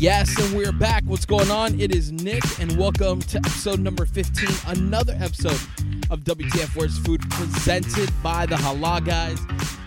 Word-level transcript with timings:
Yes, 0.00 0.38
and 0.40 0.56
we're 0.56 0.70
back. 0.70 1.02
What's 1.06 1.26
going 1.26 1.50
on? 1.50 1.80
It 1.80 1.92
is 1.92 2.12
Nick, 2.12 2.44
and 2.60 2.78
welcome 2.78 3.20
to 3.20 3.38
episode 3.38 3.80
number 3.80 4.06
15, 4.06 4.48
another 4.68 5.12
episode 5.18 5.60
of 6.08 6.20
WTF 6.20 6.76
Where's 6.76 6.96
Food 7.00 7.20
presented 7.30 8.08
by 8.22 8.46
the 8.46 8.54
Halal 8.54 9.04
Guys. 9.04 9.40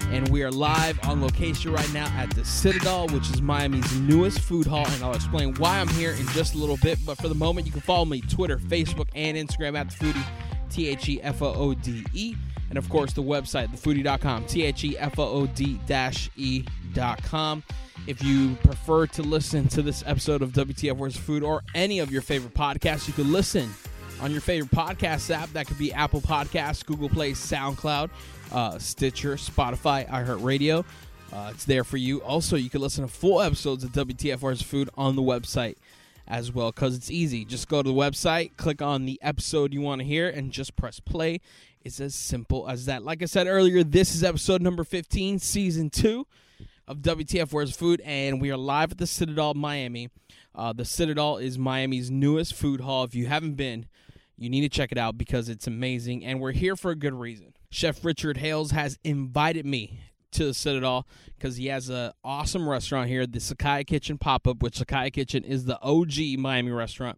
And 0.09 0.27
we 0.27 0.43
are 0.43 0.51
live 0.51 0.99
on 1.07 1.21
location 1.21 1.71
right 1.71 1.93
now 1.93 2.07
at 2.17 2.29
the 2.31 2.43
Citadel, 2.43 3.07
which 3.07 3.29
is 3.29 3.41
Miami's 3.41 3.89
newest 4.01 4.41
food 4.41 4.67
hall. 4.67 4.85
And 4.85 5.01
I'll 5.01 5.15
explain 5.15 5.53
why 5.55 5.79
I'm 5.79 5.87
here 5.87 6.11
in 6.11 6.27
just 6.27 6.55
a 6.55 6.57
little 6.57 6.77
bit. 6.83 6.99
But 7.05 7.17
for 7.17 7.29
the 7.29 7.35
moment, 7.35 7.65
you 7.65 7.71
can 7.71 7.79
follow 7.79 8.03
me 8.03 8.19
Twitter, 8.19 8.57
Facebook, 8.57 9.07
and 9.15 9.37
Instagram 9.37 9.79
at 9.79 9.91
the 9.91 9.95
foodie, 10.05 10.25
T 10.69 10.89
H 10.89 11.07
E 11.07 11.21
F 11.21 11.41
O 11.41 11.53
O 11.53 11.73
D 11.73 12.03
E. 12.13 12.35
And 12.71 12.77
of 12.77 12.87
course, 12.87 13.11
the 13.11 13.21
website, 13.21 13.67
thefoodie.com, 13.67 14.45
T 14.45 14.63
H 14.63 14.85
E 14.85 14.97
F 14.97 15.19
O 15.19 15.23
O 15.23 15.45
D 15.45 15.77
E.com. 16.37 17.63
If 18.07 18.23
you 18.23 18.55
prefer 18.63 19.07
to 19.07 19.23
listen 19.23 19.67
to 19.67 19.81
this 19.81 20.05
episode 20.07 20.41
of 20.41 20.51
WTF 20.53 20.95
Where's 20.95 21.17
Food 21.17 21.43
or 21.43 21.63
any 21.75 21.99
of 21.99 22.13
your 22.13 22.21
favorite 22.21 22.53
podcasts, 22.53 23.09
you 23.09 23.13
can 23.13 23.29
listen 23.29 23.69
on 24.21 24.31
your 24.31 24.39
favorite 24.39 24.71
podcast 24.71 25.29
app. 25.35 25.51
That 25.51 25.67
could 25.67 25.77
be 25.77 25.91
Apple 25.91 26.21
Podcasts, 26.21 26.85
Google 26.85 27.09
Play, 27.09 27.33
SoundCloud, 27.33 28.09
uh, 28.53 28.79
Stitcher, 28.79 29.35
Spotify, 29.35 30.07
iHeartRadio. 30.07 30.85
Uh, 31.33 31.51
it's 31.53 31.65
there 31.65 31.83
for 31.83 31.97
you. 31.97 32.19
Also, 32.21 32.55
you 32.55 32.69
can 32.69 32.79
listen 32.79 33.05
to 33.05 33.11
full 33.11 33.41
episodes 33.41 33.83
of 33.83 33.91
WTF 33.91 34.41
Where's 34.41 34.61
Food 34.61 34.89
on 34.95 35.17
the 35.17 35.21
website 35.21 35.75
as 36.25 36.53
well 36.53 36.71
because 36.71 36.95
it's 36.95 37.11
easy. 37.11 37.43
Just 37.43 37.67
go 37.67 37.83
to 37.83 37.89
the 37.89 37.93
website, 37.93 38.55
click 38.55 38.81
on 38.81 39.05
the 39.05 39.19
episode 39.21 39.73
you 39.73 39.81
want 39.81 39.99
to 39.99 40.05
hear, 40.05 40.29
and 40.29 40.51
just 40.51 40.75
press 40.75 40.99
play. 40.99 41.41
It's 41.83 41.99
as 41.99 42.13
simple 42.13 42.69
as 42.69 42.85
that. 42.85 43.03
Like 43.03 43.23
I 43.23 43.25
said 43.25 43.47
earlier, 43.47 43.83
this 43.83 44.13
is 44.13 44.23
episode 44.23 44.61
number 44.61 44.83
15, 44.83 45.39
season 45.39 45.89
two 45.89 46.27
of 46.87 46.97
WTF 46.99 47.51
Where's 47.51 47.75
Food, 47.75 48.01
and 48.05 48.39
we 48.39 48.51
are 48.51 48.57
live 48.57 48.91
at 48.91 48.99
the 48.99 49.07
Citadel, 49.07 49.55
Miami. 49.55 50.09
Uh, 50.53 50.73
the 50.73 50.85
Citadel 50.85 51.37
is 51.37 51.57
Miami's 51.57 52.11
newest 52.11 52.53
food 52.53 52.81
hall. 52.81 53.03
If 53.03 53.15
you 53.15 53.25
haven't 53.25 53.55
been, 53.55 53.87
you 54.37 54.47
need 54.47 54.61
to 54.61 54.69
check 54.69 54.91
it 54.91 54.99
out 54.99 55.17
because 55.17 55.49
it's 55.49 55.65
amazing, 55.65 56.23
and 56.23 56.39
we're 56.39 56.51
here 56.51 56.75
for 56.75 56.91
a 56.91 56.95
good 56.95 57.15
reason. 57.15 57.53
Chef 57.71 58.05
Richard 58.05 58.37
Hales 58.37 58.69
has 58.71 58.99
invited 59.03 59.65
me 59.65 60.01
to 60.33 60.45
the 60.45 60.53
Citadel 60.53 61.07
because 61.35 61.57
he 61.57 61.67
has 61.67 61.89
an 61.89 62.11
awesome 62.23 62.69
restaurant 62.69 63.09
here, 63.09 63.25
the 63.25 63.39
Sakaya 63.39 63.87
Kitchen 63.87 64.19
Pop 64.19 64.47
Up, 64.47 64.61
which 64.61 64.77
Sakaya 64.77 65.11
Kitchen 65.11 65.43
is 65.43 65.65
the 65.65 65.81
OG 65.81 66.37
Miami 66.37 66.71
restaurant. 66.71 67.17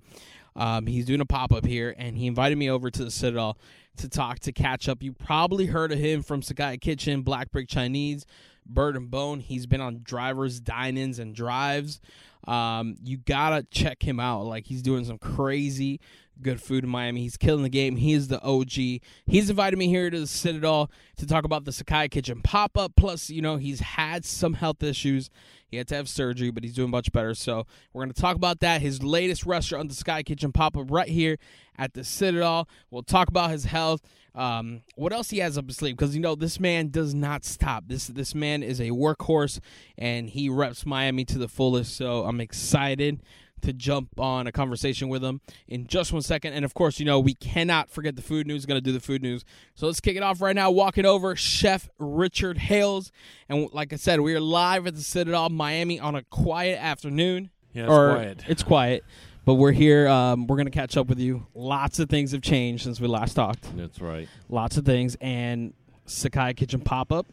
Um, 0.56 0.88
he's 0.88 1.06
doing 1.06 1.22
a 1.22 1.26
pop 1.26 1.52
up 1.52 1.66
here, 1.66 1.96
and 1.98 2.18
he 2.18 2.28
invited 2.28 2.58
me 2.58 2.70
over 2.70 2.90
to 2.90 3.04
the 3.04 3.12
Citadel 3.12 3.58
to 3.98 4.09
talk 4.09 4.40
to 4.40 4.52
catch 4.52 4.88
up. 4.90 5.04
You 5.04 5.14
probably 5.14 5.68
heard 5.68 5.92
of 5.92 6.00
him 6.00 6.23
from 6.23 6.42
Sakaya 6.42 6.80
Kitchen, 6.80 7.22
Black 7.22 7.52
Brick 7.52 7.68
Chinese, 7.68 8.26
Bird 8.66 8.96
and 8.96 9.09
Bone. 9.09 9.40
He's 9.40 9.66
been 9.66 9.81
on 9.81 10.02
drivers, 10.04 10.59
dine-ins, 10.59 11.20
and 11.20 11.36
drives. 11.36 12.02
Um, 12.46 12.98
you 13.04 13.18
gotta 13.18 13.66
check 13.72 14.04
him 14.04 14.20
out. 14.20 14.46
Like 14.46 14.66
he's 14.66 14.81
doing 14.81 15.06
some 15.06 15.18
crazy 15.18 16.02
good 16.42 16.62
food 16.62 16.84
in 16.84 16.89
Miami. 16.89 17.22
He's 17.22 17.38
killing 17.38 17.64
the 17.64 17.70
game. 17.70 17.95
He 17.95 18.14
is 18.14 18.28
the 18.28 18.42
OG. 18.42 19.02
He's 19.26 19.50
invited 19.50 19.78
me 19.78 19.88
here 19.88 20.09
to 20.09 20.20
the 20.20 20.28
Citadel 20.28 20.90
to 21.17 21.28
talk 21.28 21.45
about 21.45 21.66
the 21.66 21.72
Sakaya 21.72 22.09
Kitchen 22.09 22.42
pop 22.42 22.78
up. 22.78 22.94
Plus, 22.95 23.30
you 23.30 23.42
know, 23.42 23.58
he's 23.58 23.80
had 23.80 24.25
some 24.25 24.53
health 24.53 24.84
issues. 24.84 25.30
He 25.67 25.78
had 25.78 25.88
to 25.88 25.95
have 25.95 26.08
surgery, 26.08 26.52
but 26.52 26.64
he's 26.64 26.75
doing 26.75 26.92
much 26.92 27.12
better. 27.12 27.34
So 27.34 27.66
we're 27.94 28.03
going 28.03 28.14
to 28.14 28.22
talk 28.22 28.36
about 28.36 28.59
that. 28.59 28.81
His 28.81 29.02
latest 29.02 29.45
restaurant, 29.45 29.90
the 29.90 29.95
Sakaya 29.95 30.25
Kitchen 30.25 30.52
pop 30.52 30.78
up, 30.78 30.92
right 30.92 31.08
here 31.08 31.38
at 31.78 31.94
the 31.94 32.03
Citadel. 32.03 32.68
We'll 32.92 33.03
talk 33.03 33.28
about 33.28 33.50
his 33.50 33.66
health. 33.66 34.02
Um, 34.36 34.81
what 34.95 35.14
else 35.14 35.30
he 35.31 35.40
has 35.40 35.58
up 35.58 35.68
his 35.68 35.78
sleeve? 35.78 35.95
Because 35.95 36.16
you 36.16 36.22
know 36.22 36.36
this 36.36 36.59
man 36.59 36.90
does 36.90 37.14
not 37.14 37.44
stop. 37.44 37.86
This 37.88 38.08
this 38.08 38.34
man 38.34 38.64
is 38.64 38.80
a 38.80 38.90
workhorse, 38.90 39.59
and 39.97 40.30
he 40.30 40.50
reps 40.50 40.86
Miami 40.86 41.25
to 41.25 41.38
the 41.38 41.47
fullest. 41.47 41.95
So 41.95 42.23
I'm 42.23 42.42
excited 42.42 43.22
to 43.63 43.74
jump 43.74 44.19
on 44.19 44.47
a 44.47 44.51
conversation 44.51 45.09
with 45.09 45.24
him 45.24 45.41
in 45.68 45.88
just 45.88 46.13
one 46.13 46.22
second. 46.22 46.53
And 46.53 46.63
of 46.63 46.74
course, 46.74 47.00
you 47.00 47.06
know, 47.06 47.19
we 47.19 47.34
cannot 47.34 47.90
forget 47.90 48.16
the 48.16 48.22
food 48.22 48.47
news. 48.47 48.66
Going 48.66 48.78
to 48.78 48.81
do 48.81 48.91
the 48.91 49.00
food 49.00 49.22
news. 49.22 49.44
So 49.75 49.88
let's 49.88 50.00
kick 50.00 50.16
it 50.16 50.24
off 50.24 50.41
right 50.41 50.56
now. 50.56 50.72
Walking 50.72 51.06
over, 51.06 51.35
Chef 51.35 51.90
Richard 52.00 52.57
Hales. 52.57 53.12
And 53.50 53.69
like 53.73 53.91
I 53.91 53.97
said, 53.97 54.22
we 54.22 54.35
are 54.35 54.40
live 54.40 54.88
at 54.88 54.96
the 54.96 55.02
Citadel, 55.02 55.50
Miami 55.50 56.00
on 56.00 56.16
a 56.16 56.23
quiet 56.23 56.79
afternoon. 56.79 57.50
Yeah, 57.73 57.84
it's 57.84 57.91
or 57.91 58.13
quiet. 58.13 58.44
It's 58.47 58.63
quiet. 58.63 59.03
But 59.46 59.56
we're 59.56 59.73
here. 59.73 60.07
Um, 60.07 60.47
we're 60.47 60.56
going 60.56 60.68
to 60.68 60.72
catch 60.72 60.96
up 60.96 61.07
with 61.07 61.19
you. 61.19 61.47
Lots 61.53 62.00
of 62.00 62.09
things 62.09 62.31
have 62.31 62.41
changed 62.41 62.84
since 62.84 63.02
we 63.02 63.07
last 63.07 63.34
talked. 63.34 63.75
That's 63.75 64.00
right. 64.00 64.29
Lots 64.47 64.78
of 64.78 64.85
things. 64.85 65.18
And 65.19 65.73
Sakaya 66.07 66.56
Kitchen 66.56 66.79
pop 66.79 67.12
up 67.12 67.28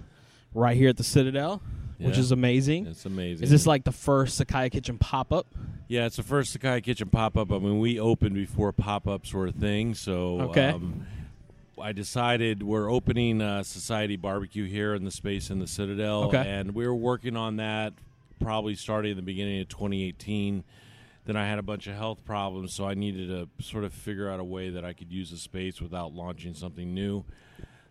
right 0.52 0.76
here 0.76 0.88
at 0.88 0.96
the 0.96 1.04
Citadel, 1.04 1.62
which 2.00 2.18
is 2.18 2.32
amazing. 2.32 2.86
It's 2.86 3.04
amazing. 3.06 3.44
Is 3.44 3.50
this 3.50 3.66
like 3.66 3.84
the 3.84 3.92
first 3.92 4.40
Sakaya 4.40 4.70
Kitchen 4.70 4.98
pop 4.98 5.32
up? 5.32 5.46
Yeah, 5.88 6.06
it's 6.06 6.16
the 6.16 6.22
first 6.22 6.56
Sakaya 6.58 6.82
Kitchen 6.82 7.08
pop 7.08 7.36
up. 7.36 7.52
I 7.52 7.58
mean, 7.58 7.78
we 7.78 7.98
opened 8.00 8.34
before 8.34 8.72
pop 8.72 9.06
ups 9.06 9.32
were 9.32 9.46
a 9.48 9.52
thing, 9.52 9.94
so 9.94 10.40
Okay. 10.42 10.68
um, 10.68 11.06
I 11.80 11.92
decided 11.92 12.62
we're 12.62 12.90
opening 12.90 13.40
uh, 13.40 13.62
Society 13.62 14.16
Barbecue 14.16 14.66
here 14.66 14.94
in 14.94 15.04
the 15.04 15.10
space 15.10 15.50
in 15.50 15.58
the 15.58 15.66
Citadel, 15.66 16.24
Okay. 16.24 16.36
and 16.46 16.74
we 16.74 16.86
were 16.86 16.94
working 16.94 17.36
on 17.36 17.56
that 17.56 17.92
probably 18.38 18.74
starting 18.74 19.10
in 19.12 19.16
the 19.16 19.22
beginning 19.22 19.60
of 19.60 19.68
2018. 19.68 20.64
Then 21.26 21.36
I 21.36 21.46
had 21.46 21.58
a 21.58 21.62
bunch 21.62 21.86
of 21.86 21.94
health 21.96 22.24
problems, 22.24 22.74
so 22.74 22.86
I 22.86 22.94
needed 22.94 23.28
to 23.28 23.48
sort 23.64 23.84
of 23.84 23.92
figure 23.92 24.30
out 24.30 24.40
a 24.40 24.44
way 24.44 24.70
that 24.70 24.84
I 24.84 24.94
could 24.94 25.12
use 25.12 25.30
the 25.30 25.36
space 25.36 25.80
without 25.80 26.14
launching 26.14 26.54
something 26.54 26.94
new. 26.94 27.24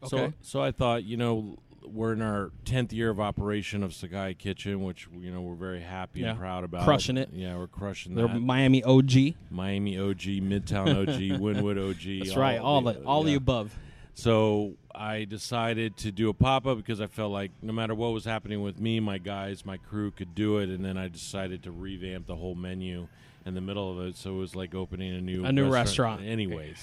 So, 0.05 0.17
Okay. 0.17 0.33
so 0.41 0.61
I 0.63 0.71
thought, 0.71 1.03
you 1.03 1.17
know, 1.17 1.57
we're 1.85 2.13
in 2.13 2.21
our 2.21 2.51
tenth 2.65 2.91
year 2.93 3.09
of 3.09 3.19
operation 3.19 3.83
of 3.83 3.91
Sakaya 3.91 4.37
Kitchen, 4.37 4.83
which 4.83 5.07
you 5.19 5.31
know 5.31 5.41
we're 5.41 5.55
very 5.55 5.81
happy 5.81 6.21
Yeah. 6.21 6.31
and 6.31 6.39
proud 6.39 6.63
about. 6.63 6.83
Crushing 6.85 7.17
it. 7.17 7.29
Yeah, 7.33 7.57
we're 7.57 7.67
crushing 7.67 8.15
They're 8.15 8.27
that. 8.27 8.39
Miami 8.39 8.83
OG. 8.83 9.35
Miami 9.49 9.97
OG, 9.97 10.21
Midtown 10.41 10.89
OG, 10.95 11.39
Wynwood 11.39 11.77
OG. 11.89 12.25
That's 12.25 12.37
right. 12.37 12.59
All 12.59 12.81
the 12.81 13.01
all 13.03 13.23
the 13.23 13.35
above. 13.35 13.77
So 14.13 14.73
I 14.93 15.23
decided 15.23 15.95
to 15.97 16.11
do 16.11 16.27
a 16.29 16.33
pop 16.33 16.67
up 16.67 16.75
because 16.77 16.99
I 16.99 17.07
felt 17.07 17.31
like 17.31 17.51
no 17.61 17.71
matter 17.71 17.95
what 17.95 18.09
was 18.11 18.25
happening 18.25 18.61
with 18.61 18.77
me, 18.79 18.99
my 18.99 19.17
guys, 19.17 19.65
my 19.65 19.77
crew 19.77 20.11
could 20.11 20.35
do 20.35 20.57
it. 20.57 20.67
And 20.69 20.83
then 20.83 20.97
I 20.97 21.07
decided 21.07 21.63
to 21.63 21.71
revamp 21.71 22.25
the 22.27 22.35
whole 22.35 22.55
menu 22.55 23.07
in 23.45 23.53
the 23.53 23.61
middle 23.61 23.89
of 23.97 24.05
it, 24.05 24.17
so 24.17 24.31
it 24.35 24.37
was 24.37 24.55
like 24.57 24.75
opening 24.75 25.15
a 25.15 25.21
new 25.21 25.45
A 25.45 25.51
new 25.53 25.69
restaurant. 25.71 26.21
Anyways, 26.21 26.77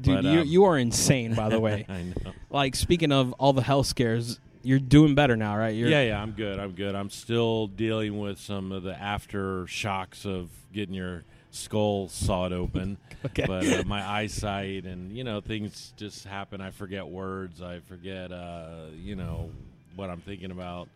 Dude, 0.00 0.16
But, 0.16 0.24
you 0.24 0.40
um, 0.40 0.46
you 0.46 0.64
are 0.64 0.78
insane, 0.78 1.34
by 1.34 1.48
the 1.48 1.60
way. 1.60 1.86
I 1.88 2.02
know. 2.02 2.32
like 2.50 2.74
speaking 2.76 3.12
of 3.12 3.32
all 3.34 3.52
the 3.52 3.62
health 3.62 3.86
scares, 3.86 4.38
you're 4.62 4.78
doing 4.78 5.14
better 5.14 5.36
now, 5.36 5.56
right? 5.56 5.74
You're, 5.74 5.88
yeah, 5.88 6.02
yeah, 6.02 6.22
I'm 6.22 6.32
good. 6.32 6.58
I'm 6.58 6.72
good. 6.72 6.94
I'm 6.94 7.10
still 7.10 7.66
dealing 7.66 8.18
with 8.18 8.38
some 8.38 8.72
of 8.72 8.82
the 8.82 8.94
after 8.94 9.66
shocks 9.66 10.24
of 10.26 10.50
getting 10.72 10.94
your 10.94 11.24
skull 11.50 12.08
sawed 12.08 12.52
open. 12.52 12.96
Okay. 13.22 13.44
But 13.46 13.66
uh, 13.66 13.82
my 13.84 14.02
eyesight 14.02 14.86
and 14.86 15.14
you 15.14 15.24
know 15.24 15.42
things 15.42 15.92
just 15.98 16.24
happen. 16.24 16.62
I 16.62 16.70
forget 16.70 17.06
words. 17.06 17.60
I 17.60 17.80
forget 17.80 18.32
uh, 18.32 18.86
you 18.96 19.14
know 19.14 19.50
what 19.94 20.08
I'm 20.08 20.22
thinking 20.22 20.50
about 20.50 20.88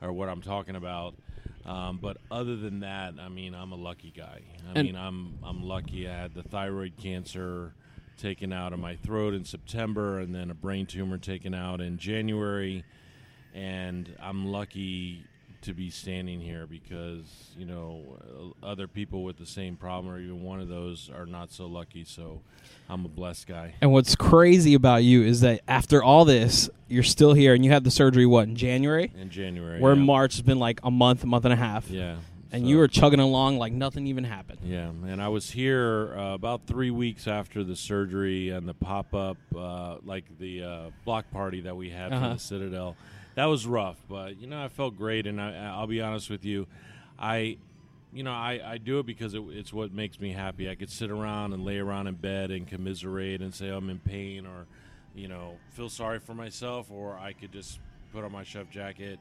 or 0.00 0.12
what 0.12 0.28
I'm 0.28 0.42
talking 0.42 0.76
about. 0.76 1.16
Um, 1.64 1.98
but 2.00 2.18
other 2.30 2.54
than 2.54 2.78
that, 2.80 3.14
I 3.20 3.28
mean, 3.28 3.52
I'm 3.52 3.72
a 3.72 3.76
lucky 3.76 4.12
guy. 4.16 4.42
I 4.68 4.78
And- 4.78 4.86
mean, 4.86 4.94
I'm 4.94 5.34
I'm 5.42 5.64
lucky. 5.64 6.08
I 6.08 6.12
had 6.16 6.34
the 6.34 6.44
thyroid 6.44 6.92
cancer 6.98 7.74
taken 8.16 8.52
out 8.52 8.72
of 8.72 8.78
my 8.78 8.96
throat 8.96 9.34
in 9.34 9.44
September, 9.44 10.18
and 10.18 10.34
then 10.34 10.50
a 10.50 10.54
brain 10.54 10.86
tumor 10.86 11.18
taken 11.18 11.54
out 11.54 11.80
in 11.80 11.98
January. 11.98 12.84
And 13.54 14.14
I'm 14.20 14.48
lucky 14.48 15.24
to 15.62 15.74
be 15.74 15.90
standing 15.90 16.40
here 16.40 16.66
because 16.66 17.24
you 17.56 17.64
know 17.66 18.02
uh, 18.62 18.66
other 18.66 18.86
people 18.86 19.24
with 19.24 19.36
the 19.36 19.46
same 19.46 19.74
problem 19.74 20.14
or 20.14 20.20
even 20.20 20.42
one 20.42 20.60
of 20.60 20.68
those 20.68 21.10
are 21.10 21.26
not 21.26 21.50
so 21.50 21.66
lucky. 21.66 22.04
So 22.04 22.40
I'm 22.88 23.04
a 23.04 23.08
blessed 23.08 23.46
guy. 23.46 23.74
And 23.80 23.92
what's 23.92 24.14
crazy 24.14 24.74
about 24.74 25.02
you 25.02 25.22
is 25.22 25.40
that 25.40 25.62
after 25.66 26.02
all 26.02 26.24
this, 26.24 26.70
you're 26.88 27.02
still 27.02 27.32
here, 27.32 27.54
and 27.54 27.64
you 27.64 27.70
had 27.72 27.84
the 27.84 27.90
surgery 27.90 28.26
what 28.26 28.46
in 28.48 28.56
January, 28.56 29.10
In 29.20 29.30
January, 29.30 29.80
where 29.80 29.94
yeah. 29.94 30.02
March 30.02 30.34
has 30.34 30.42
been 30.42 30.58
like 30.58 30.80
a 30.84 30.90
month, 30.90 31.24
a 31.24 31.26
month 31.26 31.44
and 31.44 31.52
a 31.52 31.56
half, 31.56 31.90
yeah, 31.90 32.16
and 32.52 32.62
so- 32.62 32.68
you 32.68 32.76
were 32.78 32.88
chugging 32.88 33.20
along 33.20 33.58
like 33.58 33.72
nothing 33.72 34.06
even 34.06 34.24
happened. 34.24 34.60
Yeah, 34.64 34.88
and 34.88 35.20
I 35.22 35.28
was 35.28 35.50
here 35.50 36.14
uh, 36.16 36.34
about 36.34 36.66
three 36.66 36.90
weeks 36.90 37.26
after 37.26 37.64
the 37.64 37.76
surgery 37.76 38.50
and 38.50 38.68
the 38.68 38.74
pop 38.74 39.14
up, 39.14 39.36
uh, 39.56 39.96
like 40.04 40.24
the 40.38 40.62
uh, 40.62 40.90
block 41.04 41.30
party 41.30 41.60
that 41.62 41.76
we 41.76 41.90
had 41.90 42.12
Uh-huh. 42.12 42.28
for 42.28 42.34
the 42.34 42.40
Citadel. 42.40 42.96
That 43.34 43.46
was 43.46 43.66
rough, 43.66 43.98
but 44.08 44.40
you 44.40 44.46
know 44.46 44.62
I 44.64 44.68
felt 44.68 44.96
great, 44.96 45.26
and 45.26 45.40
I, 45.40 45.54
I'll 45.74 45.86
be 45.86 46.00
honest 46.00 46.30
with 46.30 46.44
you, 46.44 46.66
I, 47.18 47.58
you 48.12 48.22
know 48.22 48.32
I, 48.32 48.60
I 48.64 48.78
do 48.78 48.98
it 49.00 49.06
because 49.06 49.34
it, 49.34 49.42
it's 49.50 49.72
what 49.72 49.92
makes 49.92 50.18
me 50.18 50.32
happy. 50.32 50.70
I 50.70 50.74
could 50.74 50.90
sit 50.90 51.10
around 51.10 51.52
and 51.52 51.62
lay 51.64 51.76
around 51.78 52.06
in 52.06 52.14
bed 52.14 52.50
and 52.50 52.66
commiserate 52.66 53.42
and 53.42 53.54
say 53.54 53.68
I'm 53.68 53.90
in 53.90 53.98
pain 53.98 54.46
or, 54.46 54.66
you 55.14 55.28
know, 55.28 55.56
feel 55.72 55.88
sorry 55.90 56.18
for 56.18 56.34
myself, 56.34 56.90
or 56.90 57.18
I 57.18 57.34
could 57.34 57.52
just 57.52 57.78
put 58.12 58.24
on 58.24 58.32
my 58.32 58.42
chef 58.42 58.70
jacket 58.70 59.18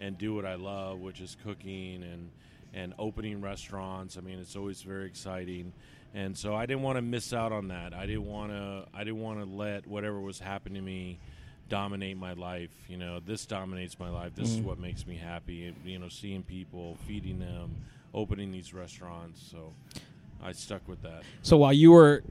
and 0.00 0.16
do 0.16 0.34
what 0.34 0.46
I 0.46 0.54
love, 0.54 1.00
which 1.00 1.20
is 1.20 1.36
cooking 1.44 2.02
and 2.02 2.30
and 2.74 2.94
opening 2.98 3.40
restaurants. 3.40 4.16
I 4.16 4.20
mean, 4.20 4.38
it's 4.38 4.56
always 4.56 4.82
very 4.82 5.06
exciting, 5.06 5.72
and 6.14 6.36
so 6.36 6.54
I 6.54 6.66
didn't 6.66 6.82
want 6.82 6.96
to 6.96 7.02
miss 7.02 7.32
out 7.32 7.52
on 7.52 7.68
that. 7.68 7.94
I 7.94 8.06
didn't 8.06 8.26
want 8.26 8.52
to. 8.52 8.86
I 8.94 9.04
didn't 9.04 9.20
want 9.20 9.40
to 9.40 9.46
let 9.46 9.86
whatever 9.86 10.20
was 10.20 10.38
happening 10.38 10.82
to 10.82 10.86
me 10.86 11.18
dominate 11.68 12.16
my 12.16 12.32
life. 12.32 12.70
You 12.88 12.96
know, 12.96 13.20
this 13.20 13.46
dominates 13.46 13.98
my 13.98 14.08
life. 14.08 14.34
This 14.34 14.50
is 14.50 14.60
mm. 14.60 14.64
what 14.64 14.78
makes 14.78 15.06
me 15.06 15.16
happy. 15.16 15.74
You 15.84 15.98
know, 15.98 16.08
seeing 16.08 16.42
people, 16.42 16.96
feeding 17.06 17.38
them, 17.38 17.76
opening 18.14 18.50
these 18.52 18.72
restaurants. 18.72 19.46
So 19.50 19.72
I 20.42 20.52
stuck 20.52 20.86
with 20.88 21.02
that. 21.02 21.22
So 21.42 21.56
while 21.56 21.72
you 21.72 21.92
were 21.92 22.22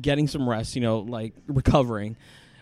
getting 0.00 0.28
some 0.28 0.48
rest, 0.48 0.76
you 0.76 0.82
know, 0.82 0.98
like 1.00 1.34
recovering, 1.46 2.16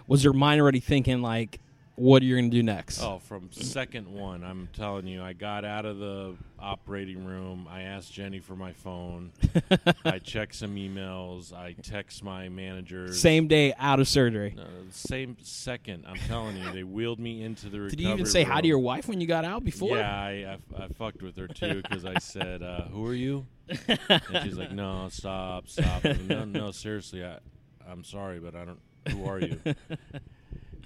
was 0.07 0.23
your 0.25 0.33
mind 0.33 0.61
already 0.61 0.81
thinking 0.81 1.23
like, 1.23 1.61
what 2.01 2.23
are 2.23 2.25
you 2.25 2.35
going 2.35 2.51
to 2.51 2.57
do 2.57 2.63
next? 2.63 3.03
Oh, 3.03 3.19
from 3.19 3.53
second 3.53 4.09
one, 4.09 4.43
I'm 4.43 4.69
telling 4.73 5.07
you, 5.07 5.23
I 5.23 5.35
got 5.35 5.67
out 5.67 5.85
of 5.85 5.99
the 5.99 6.35
operating 6.59 7.27
room. 7.27 7.69
I 7.71 7.83
asked 7.83 8.11
Jenny 8.11 8.41
for 8.41 8.57
my 8.57 8.73
phone. 8.73 9.33
I 10.05 10.19
checked 10.19 10.55
some 10.55 10.77
emails. 10.77 11.53
I 11.53 11.75
text 11.83 12.25
my 12.25 12.49
managers. 12.49 13.21
Same 13.21 13.49
day 13.49 13.75
out 13.79 14.01
of 14.01 14.09
surgery. 14.09 14.55
No, 14.57 14.65
same 14.91 15.37
second. 15.43 16.07
I'm 16.09 16.17
telling 16.17 16.57
you, 16.57 16.73
they 16.73 16.85
wheeled 16.85 17.21
me 17.21 17.43
into 17.43 17.69
the. 17.69 17.91
Did 17.91 18.01
you 18.01 18.11
even 18.11 18.25
say 18.25 18.45
hi 18.45 18.63
to 18.63 18.67
your 18.67 18.79
wife 18.79 19.07
when 19.07 19.21
you 19.21 19.27
got 19.27 19.45
out 19.45 19.63
before? 19.63 19.99
Yeah, 19.99 20.11
I, 20.11 20.59
I, 20.79 20.85
I 20.85 20.89
fucked 20.89 21.23
with 21.23 21.37
her 21.37 21.49
too 21.49 21.83
because 21.83 22.07
I 22.07 22.19
said, 22.19 22.63
uh, 22.63 22.85
"Who 22.85 23.07
are 23.07 23.15
you?" 23.15 23.47
and 23.69 24.43
she's 24.43 24.57
like, 24.57 24.73
"No, 24.73 25.09
stop, 25.11 25.69
stop." 25.69 26.03
No, 26.05 26.47
no, 26.47 26.71
seriously, 26.71 27.23
I, 27.23 27.39
I'm 27.87 28.05
sorry, 28.05 28.41
but 28.41 28.55
I 28.55 28.65
don't. 28.65 28.81
Who 29.11 29.27
are 29.27 29.39
you? 29.39 29.61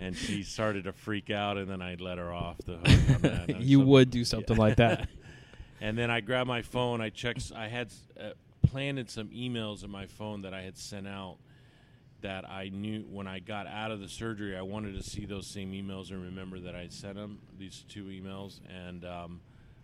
and 0.04 0.14
she 0.16 0.42
started 0.44 0.84
to 0.84 0.92
freak 0.92 1.30
out, 1.30 1.56
and 1.56 1.68
then 1.68 1.80
I 1.80 1.96
let 1.98 2.18
her 2.18 2.32
off 2.32 2.58
the 2.58 2.76
hook 2.84 3.16
on 3.16 3.22
that. 3.22 3.60
You 3.60 3.80
would 3.80 4.10
do 4.10 4.24
something 4.24 4.56
like 4.56 4.76
that. 4.76 5.08
and 5.80 5.96
then 5.96 6.10
I 6.10 6.20
grabbed 6.20 6.48
my 6.48 6.62
phone. 6.62 7.00
I 7.00 7.10
checked. 7.10 7.52
I 7.56 7.68
had 7.68 7.92
uh, 8.20 8.30
planted 8.66 9.10
some 9.10 9.28
emails 9.28 9.82
in 9.82 9.90
my 9.90 10.06
phone 10.06 10.42
that 10.42 10.52
I 10.52 10.62
had 10.62 10.76
sent 10.76 11.08
out 11.08 11.38
that 12.20 12.48
I 12.48 12.70
knew 12.70 13.04
when 13.10 13.26
I 13.26 13.38
got 13.38 13.66
out 13.66 13.90
of 13.90 14.00
the 14.00 14.08
surgery. 14.08 14.56
I 14.56 14.62
wanted 14.62 14.94
to 14.94 15.02
see 15.02 15.26
those 15.26 15.46
same 15.46 15.72
emails 15.72 16.10
and 16.10 16.22
remember 16.22 16.58
that 16.60 16.74
I 16.74 16.88
sent 16.88 17.16
them 17.16 17.38
these 17.58 17.84
two 17.88 18.04
emails, 18.04 18.60
and 18.68 19.04
um, 19.04 19.40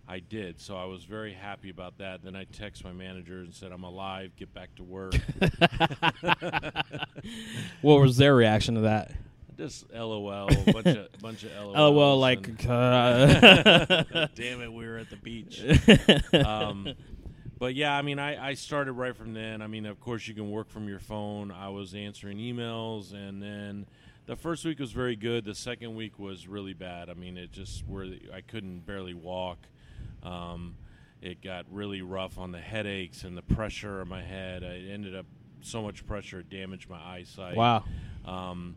I 0.06 0.18
did. 0.20 0.60
So 0.60 0.76
I 0.76 0.84
was 0.84 1.04
very 1.04 1.32
happy 1.32 1.70
about 1.70 1.96
that. 1.98 2.22
Then 2.22 2.36
I 2.36 2.44
texted 2.44 2.84
my 2.84 2.92
manager 2.92 3.38
and 3.40 3.54
said, 3.54 3.72
"I'm 3.72 3.84
alive. 3.84 4.32
Get 4.36 4.52
back 4.52 4.74
to 4.76 4.82
work." 4.82 5.14
what 7.80 8.00
was 8.00 8.18
their 8.18 8.34
reaction 8.34 8.74
to 8.74 8.82
that? 8.82 9.12
Just 9.60 9.92
LOL, 9.92 10.48
bunch 10.72 10.86
of 10.86 11.08
bunch 11.20 11.42
of 11.44 11.52
LOL. 11.54 11.72
Oh 11.76 11.92
well, 11.92 12.18
like 12.18 12.48
uh, 12.66 13.26
damn 14.34 14.62
it, 14.62 14.72
we 14.72 14.86
were 14.86 14.96
at 14.96 15.10
the 15.10 15.16
beach. 15.16 15.62
um, 16.42 16.94
but 17.58 17.74
yeah, 17.74 17.94
I 17.94 18.00
mean, 18.00 18.18
I, 18.18 18.42
I 18.52 18.54
started 18.54 18.92
right 18.92 19.14
from 19.14 19.34
then. 19.34 19.60
I 19.60 19.66
mean, 19.66 19.84
of 19.84 20.00
course, 20.00 20.26
you 20.26 20.32
can 20.32 20.50
work 20.50 20.70
from 20.70 20.88
your 20.88 20.98
phone. 20.98 21.50
I 21.50 21.68
was 21.68 21.94
answering 21.94 22.38
emails, 22.38 23.12
and 23.12 23.42
then 23.42 23.84
the 24.24 24.34
first 24.34 24.64
week 24.64 24.78
was 24.78 24.92
very 24.92 25.14
good. 25.14 25.44
The 25.44 25.54
second 25.54 25.94
week 25.94 26.18
was 26.18 26.48
really 26.48 26.72
bad. 26.72 27.10
I 27.10 27.14
mean, 27.14 27.36
it 27.36 27.52
just 27.52 27.86
where 27.86 28.06
I 28.32 28.40
couldn't 28.40 28.86
barely 28.86 29.12
walk. 29.12 29.58
Um, 30.22 30.76
it 31.20 31.42
got 31.42 31.66
really 31.70 32.00
rough 32.00 32.38
on 32.38 32.50
the 32.50 32.60
headaches 32.60 33.24
and 33.24 33.36
the 33.36 33.42
pressure 33.42 34.00
on 34.00 34.08
my 34.08 34.22
head. 34.22 34.64
I 34.64 34.90
ended 34.90 35.14
up 35.14 35.26
so 35.60 35.82
much 35.82 36.06
pressure 36.06 36.40
it 36.40 36.48
damaged 36.48 36.88
my 36.88 36.96
eyesight. 36.98 37.56
wow. 37.56 37.84
Um, 38.24 38.74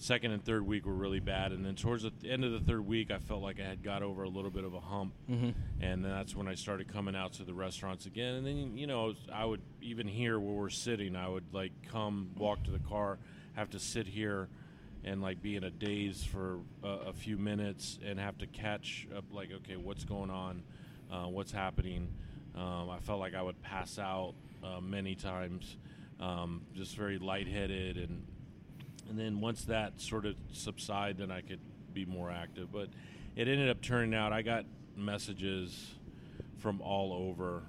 second 0.00 0.32
and 0.32 0.42
third 0.42 0.66
week 0.66 0.86
were 0.86 0.94
really 0.94 1.20
bad, 1.20 1.52
and 1.52 1.64
then 1.64 1.76
towards 1.76 2.02
the 2.02 2.12
end 2.28 2.42
of 2.44 2.52
the 2.52 2.60
third 2.60 2.84
week, 2.86 3.10
I 3.10 3.18
felt 3.18 3.42
like 3.42 3.60
I 3.60 3.64
had 3.64 3.82
got 3.82 4.02
over 4.02 4.22
a 4.22 4.28
little 4.28 4.50
bit 4.50 4.64
of 4.64 4.72
a 4.74 4.80
hump, 4.80 5.12
Mhm. 5.30 5.54
and 5.80 6.02
then 6.04 6.10
that's 6.10 6.34
when 6.34 6.48
I 6.48 6.54
started 6.54 6.88
coming 6.88 7.14
out 7.14 7.34
to 7.34 7.44
the 7.44 7.52
restaurants 7.54 8.06
again. 8.06 8.34
And 8.36 8.46
then 8.46 8.76
you 8.78 8.86
know, 8.86 9.14
I 9.32 9.44
would 9.44 9.60
even 9.82 10.08
here 10.08 10.40
where 10.40 10.54
we're 10.54 10.70
sitting, 10.70 11.14
I 11.14 11.28
would 11.28 11.52
like 11.52 11.72
come 11.82 12.30
walk 12.36 12.64
to 12.64 12.70
the 12.70 12.78
car, 12.78 13.18
have 13.52 13.68
to 13.70 13.78
sit 13.78 14.06
here, 14.06 14.48
and 15.04 15.20
like 15.22 15.42
be 15.42 15.54
in 15.56 15.64
a 15.64 15.70
daze 15.70 16.24
for 16.24 16.60
a, 16.82 16.88
a 16.88 17.12
few 17.12 17.36
minutes, 17.36 17.98
and 18.04 18.18
have 18.18 18.38
to 18.38 18.46
catch 18.46 19.06
up. 19.14 19.24
Like, 19.32 19.52
okay, 19.52 19.76
what's 19.76 20.04
going 20.04 20.30
on? 20.30 20.62
Uh, 21.10 21.26
what's 21.26 21.52
happening? 21.52 22.08
Um, 22.54 22.88
I 22.90 22.98
felt 23.00 23.20
like 23.20 23.34
I 23.34 23.42
would 23.42 23.60
pass 23.62 23.98
out 23.98 24.34
uh, 24.62 24.80
many 24.80 25.14
times, 25.14 25.76
um, 26.20 26.62
just 26.74 26.96
very 26.96 27.18
lightheaded 27.18 27.96
and 27.96 28.26
and 29.10 29.18
then 29.18 29.40
once 29.40 29.64
that 29.64 30.00
sort 30.00 30.24
of 30.24 30.36
subsided, 30.52 31.18
then 31.18 31.32
I 31.32 31.40
could 31.40 31.58
be 31.92 32.06
more 32.06 32.30
active. 32.30 32.72
But 32.72 32.88
it 33.34 33.48
ended 33.48 33.68
up 33.68 33.82
turning 33.82 34.14
out 34.14 34.32
I 34.32 34.42
got 34.42 34.64
messages 34.96 35.94
from 36.58 36.80
all 36.80 37.12
over 37.12 37.64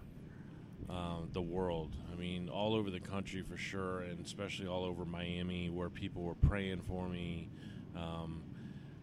um, 0.87 1.29
the 1.33 1.41
world. 1.41 1.95
I 2.13 2.15
mean, 2.15 2.47
all 2.47 2.75
over 2.75 2.91
the 2.91 2.99
country 2.99 3.41
for 3.41 3.57
sure, 3.57 4.01
and 4.01 4.23
especially 4.23 4.67
all 4.67 4.85
over 4.85 5.03
Miami, 5.03 5.69
where 5.69 5.89
people 5.89 6.21
were 6.21 6.35
praying 6.35 6.81
for 6.87 7.09
me. 7.09 7.49
Um, 7.95 8.43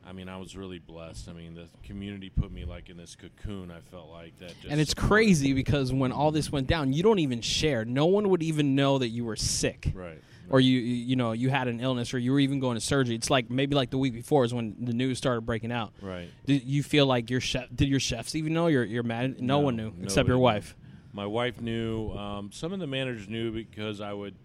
I 0.09 0.13
mean, 0.13 0.29
I 0.29 0.39
was 0.39 0.57
really 0.57 0.79
blessed. 0.79 1.29
I 1.29 1.33
mean, 1.35 1.55
the 1.55 1.69
community 1.83 2.31
put 2.31 2.51
me 2.51 2.65
like 2.65 2.89
in 2.89 2.97
this 2.97 3.15
cocoon. 3.15 3.71
I 3.71 3.81
felt 3.91 4.09
like 4.09 4.39
that. 4.39 4.49
Just 4.61 4.69
And 4.71 4.81
it's 4.81 4.91
supported- 4.91 5.09
crazy 5.09 5.53
because 5.53 5.93
when 5.93 6.13
all 6.13 6.31
this 6.31 6.51
went 6.51 6.67
down, 6.67 6.93
you 6.95 7.03
don't 7.03 7.19
even 7.19 7.43
share. 7.43 7.85
No 7.85 8.07
one 8.07 8.31
would 8.31 8.43
even 8.43 8.75
know 8.75 8.99
that 8.99 9.09
you 9.09 9.25
were 9.25 9.37
sick. 9.37 9.93
right? 9.95 10.23
or 10.51 10.61
you 10.61 10.79
you 10.79 11.15
know 11.15 11.33
you 11.33 11.51
had 11.51 11.69
an 11.69 11.79
illness 11.79 12.15
or 12.15 12.19
you 12.19 12.33
were 12.33 12.41
even 12.41 12.59
going 12.59 12.75
to 12.75 12.81
surgery 12.81 13.15
it's 13.15 13.29
like 13.29 13.51
maybe 13.51 13.75
like 13.77 13.91
the 13.91 13.99
week 13.99 14.15
before 14.15 14.47
is 14.47 14.55
when 14.55 14.75
the 14.81 14.95
news 14.95 15.19
started 15.19 15.43
breaking 15.43 15.71
out 15.71 15.93
right. 16.01 16.31
did 16.47 16.63
you 16.65 16.83
feel 16.83 17.05
like 17.05 17.29
your 17.29 17.39
chef 17.39 17.67
did 17.75 17.87
your 17.87 18.01
chefs 18.01 18.35
even 18.35 18.55
know 18.55 18.67
your 18.67 18.83
your 18.83 19.03
man 19.03 19.37
no, 19.41 19.57
No, 19.57 19.59
one 19.59 19.77
knew 19.77 19.93
except 20.03 20.27
your 20.27 20.39
wife 20.39 20.75
My 21.13 21.27
wife 21.27 21.61
knew. 21.61 22.13
Um, 22.13 22.51
some 22.51 22.73
of 22.73 22.79
the 22.81 22.87
managers 22.87 23.29
knew 23.29 23.51
because 23.53 24.01
I 24.01 24.15
would, 24.15 24.37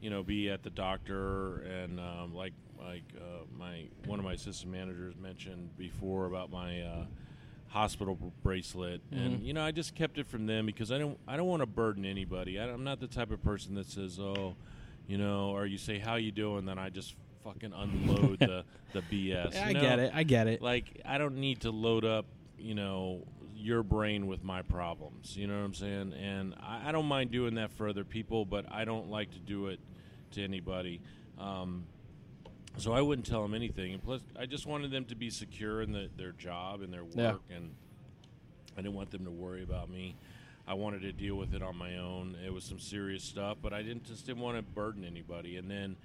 you 0.00 0.10
know, 0.10 0.22
be 0.22 0.48
at 0.48 0.62
the 0.62 0.70
doctor 0.70 1.58
and 1.62 1.98
um, 1.98 2.34
like 2.36 2.52
like 2.82 3.02
uh, 3.16 3.44
my 3.58 3.84
one 4.06 4.18
of 4.18 4.24
my 4.24 4.34
assistant 4.34 4.72
managers 4.72 5.14
mentioned 5.20 5.76
before 5.76 6.26
about 6.26 6.50
my 6.50 6.80
uh, 6.82 7.04
hospital 7.68 8.16
bracelet, 8.42 9.00
and 9.10 9.40
Mhm. 9.40 9.44
you 9.44 9.52
know, 9.52 9.62
I 9.62 9.70
just 9.72 9.94
kept 9.94 10.18
it 10.18 10.26
from 10.26 10.46
them 10.46 10.66
because 10.66 10.90
I 10.90 10.98
don't 10.98 11.18
I 11.26 11.36
don't 11.36 11.46
want 11.48 11.60
to 11.62 11.66
burden 11.66 12.04
anybody. 12.04 12.58
I, 12.58 12.68
I'm 12.70 12.84
not 12.84 13.00
the 13.00 13.06
type 13.06 13.30
of 13.30 13.42
person 13.42 13.74
that 13.74 13.86
says, 13.86 14.18
oh, 14.18 14.54
you 15.06 15.18
know, 15.18 15.50
or 15.50 15.66
you 15.66 15.78
say 15.78 15.98
how 15.98 16.16
you 16.16 16.32
doing, 16.32 16.64
then 16.64 16.78
I 16.78 16.88
just 16.88 17.14
fucking 17.44 17.72
unload 17.72 18.38
the 18.40 18.64
the 18.92 19.02
BS. 19.02 19.56
i 19.56 19.68
you 19.68 19.74
know? 19.74 19.80
get 19.80 19.98
it 19.98 20.12
i 20.14 20.22
get 20.22 20.46
it 20.48 20.60
like 20.62 21.00
I 21.04 21.18
don't 21.18 21.36
need 21.36 21.60
to 21.60 21.70
load 21.70 22.04
up, 22.04 22.26
you 22.58 22.74
know, 22.74 23.26
your 23.54 23.82
brain 23.82 24.26
with 24.26 24.42
my 24.44 24.62
problems. 24.62 25.36
You 25.36 25.46
know 25.46 25.58
what 25.58 25.64
I'm 25.64 25.74
saying? 25.74 26.12
And 26.14 26.54
I, 26.60 26.88
I 26.88 26.92
don't 26.92 27.06
mind 27.06 27.30
doing 27.30 27.54
that 27.56 27.70
for 27.72 27.88
other 27.88 28.04
people, 28.04 28.44
but 28.44 28.64
I 28.72 28.84
don't 28.84 29.10
like 29.10 29.30
to 29.32 29.38
do 29.40 29.66
it 29.66 29.80
to 30.32 30.42
anybody. 30.44 31.00
Um, 31.38 31.84
so 32.78 32.92
I 32.92 33.00
wouldn't 33.00 33.26
tell 33.26 33.42
them 33.42 33.54
anything. 33.54 33.92
And 33.94 34.02
plus, 34.02 34.20
I 34.38 34.46
just 34.46 34.66
wanted 34.66 34.90
them 34.90 35.04
to 35.06 35.14
be 35.14 35.30
secure 35.30 35.82
in 35.82 35.92
the, 35.92 36.08
their 36.16 36.32
job 36.32 36.80
and 36.82 36.92
their 36.92 37.04
Yeah. 37.14 37.32
work, 37.32 37.42
and 37.54 37.70
I 38.76 38.82
didn't 38.82 38.94
want 38.94 39.10
them 39.10 39.24
to 39.24 39.30
worry 39.30 39.62
about 39.62 39.90
me. 39.90 40.14
I 40.66 40.74
wanted 40.74 41.00
to 41.02 41.12
deal 41.12 41.34
with 41.36 41.54
it 41.54 41.62
on 41.62 41.76
my 41.76 41.96
own. 41.96 42.36
It 42.44 42.52
was 42.52 42.62
some 42.64 42.78
serious 42.78 43.24
stuff, 43.24 43.56
but 43.62 43.72
I 43.72 43.82
didn't 43.82 44.04
just 44.04 44.26
didn't 44.26 44.42
want 44.42 44.56
to 44.58 44.62
burden 44.62 45.02
anybody. 45.04 45.56
And 45.56 45.70
then 45.70 45.96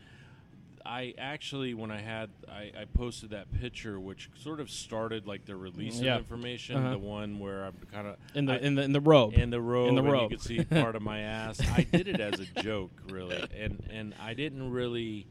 I 0.85 1.13
actually, 1.17 1.73
when 1.73 1.91
I 1.91 2.01
had, 2.01 2.29
I, 2.49 2.71
I 2.81 2.85
posted 2.93 3.29
that 3.29 3.51
picture, 3.59 3.99
which 3.99 4.29
sort 4.41 4.59
of 4.59 4.69
started 4.69 5.25
like 5.27 5.45
the 5.45 5.55
release 5.55 5.99
Yeah. 5.99 6.15
of 6.15 6.19
information, 6.21 6.77
Uh-huh. 6.77 6.91
the 6.91 6.97
one 6.97 7.39
where 7.39 7.65
I'm 7.65 7.73
kind 7.91 8.07
of 8.07 8.17
in 8.35 8.45
the 8.45 8.53
I- 8.53 8.57
in 8.57 8.75
the 8.75 8.83
in 8.83 8.91
the 8.93 8.99
robe 9.01 9.33
in 9.33 9.49
the 9.49 9.61
robe, 9.61 9.89
in 9.89 9.95
the 9.95 10.01
and 10.03 10.11
robe. 10.11 10.31
you 10.31 10.37
could 10.37 10.45
see 10.45 10.63
part 10.63 10.95
of 10.95 11.01
my 11.01 11.19
ass. 11.21 11.61
I 11.61 11.83
did 11.83 12.07
it 12.07 12.19
as 12.19 12.39
a 12.39 12.45
joke, 12.61 12.91
really, 13.09 13.45
and 13.57 13.81
and 13.91 14.13
I 14.21 14.33
didn't 14.33 14.71
really 14.71 15.25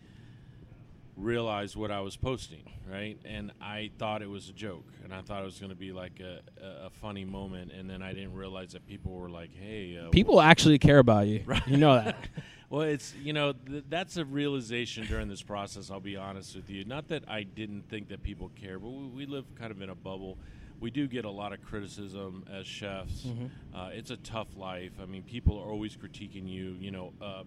realize 1.16 1.76
what 1.76 1.90
I 1.90 2.00
was 2.00 2.16
posting, 2.16 2.64
right? 2.90 3.18
And 3.24 3.52
I 3.60 3.90
thought 3.98 4.22
it 4.22 4.30
was 4.30 4.48
a 4.48 4.52
joke, 4.52 4.86
and 5.04 5.12
I 5.12 5.20
thought 5.20 5.42
it 5.42 5.46
was 5.46 5.58
going 5.58 5.70
to 5.70 5.76
be 5.76 5.92
like 5.92 6.20
a, 6.20 6.40
a, 6.86 6.90
funny 6.90 7.24
moment, 7.24 7.72
and 7.72 7.88
then 7.88 8.02
I 8.02 8.12
didn't 8.12 8.34
realize 8.34 8.72
that 8.72 8.86
people 8.86 9.12
were 9.12 9.28
like, 9.28 9.50
"Hey, 9.54 9.98
uh, 9.98 10.10
people 10.10 10.40
actually 10.40 10.78
care 10.78 10.98
about 10.98 11.26
you 11.26 11.44
you 11.66 11.76
know 11.76 11.94
that 11.94 12.16
well, 12.70 12.82
it's 12.82 13.14
you 13.22 13.32
know 13.32 13.52
th- 13.52 13.84
that's 13.88 14.16
a 14.16 14.24
realization 14.24 15.06
during 15.06 15.28
this 15.28 15.42
process. 15.42 15.90
I'll 15.90 16.00
be 16.00 16.16
honest 16.16 16.56
with 16.56 16.70
you. 16.70 16.84
Not 16.84 17.08
that 17.08 17.24
I 17.28 17.42
didn't 17.42 17.88
think 17.88 18.08
that 18.08 18.22
people 18.22 18.50
care, 18.60 18.78
but 18.78 18.88
we, 18.88 19.06
we 19.06 19.26
live 19.26 19.44
kind 19.54 19.70
of 19.70 19.82
in 19.82 19.90
a 19.90 19.94
bubble. 19.94 20.38
We 20.82 20.90
do 20.90 21.06
get 21.06 21.24
a 21.24 21.30
lot 21.30 21.52
of 21.52 21.62
criticism 21.62 22.44
as 22.52 22.66
chefs. 22.66 23.22
Mhm. 23.24 23.50
Uh, 23.72 23.90
it's 23.92 24.10
a 24.10 24.16
tough 24.16 24.48
life. 24.56 24.90
I 25.00 25.06
mean, 25.06 25.22
people 25.22 25.56
are 25.56 25.70
always 25.70 25.96
critiquing 25.96 26.48
you. 26.48 26.76
You 26.80 26.90
know, 26.90 27.12
uh, 27.22 27.44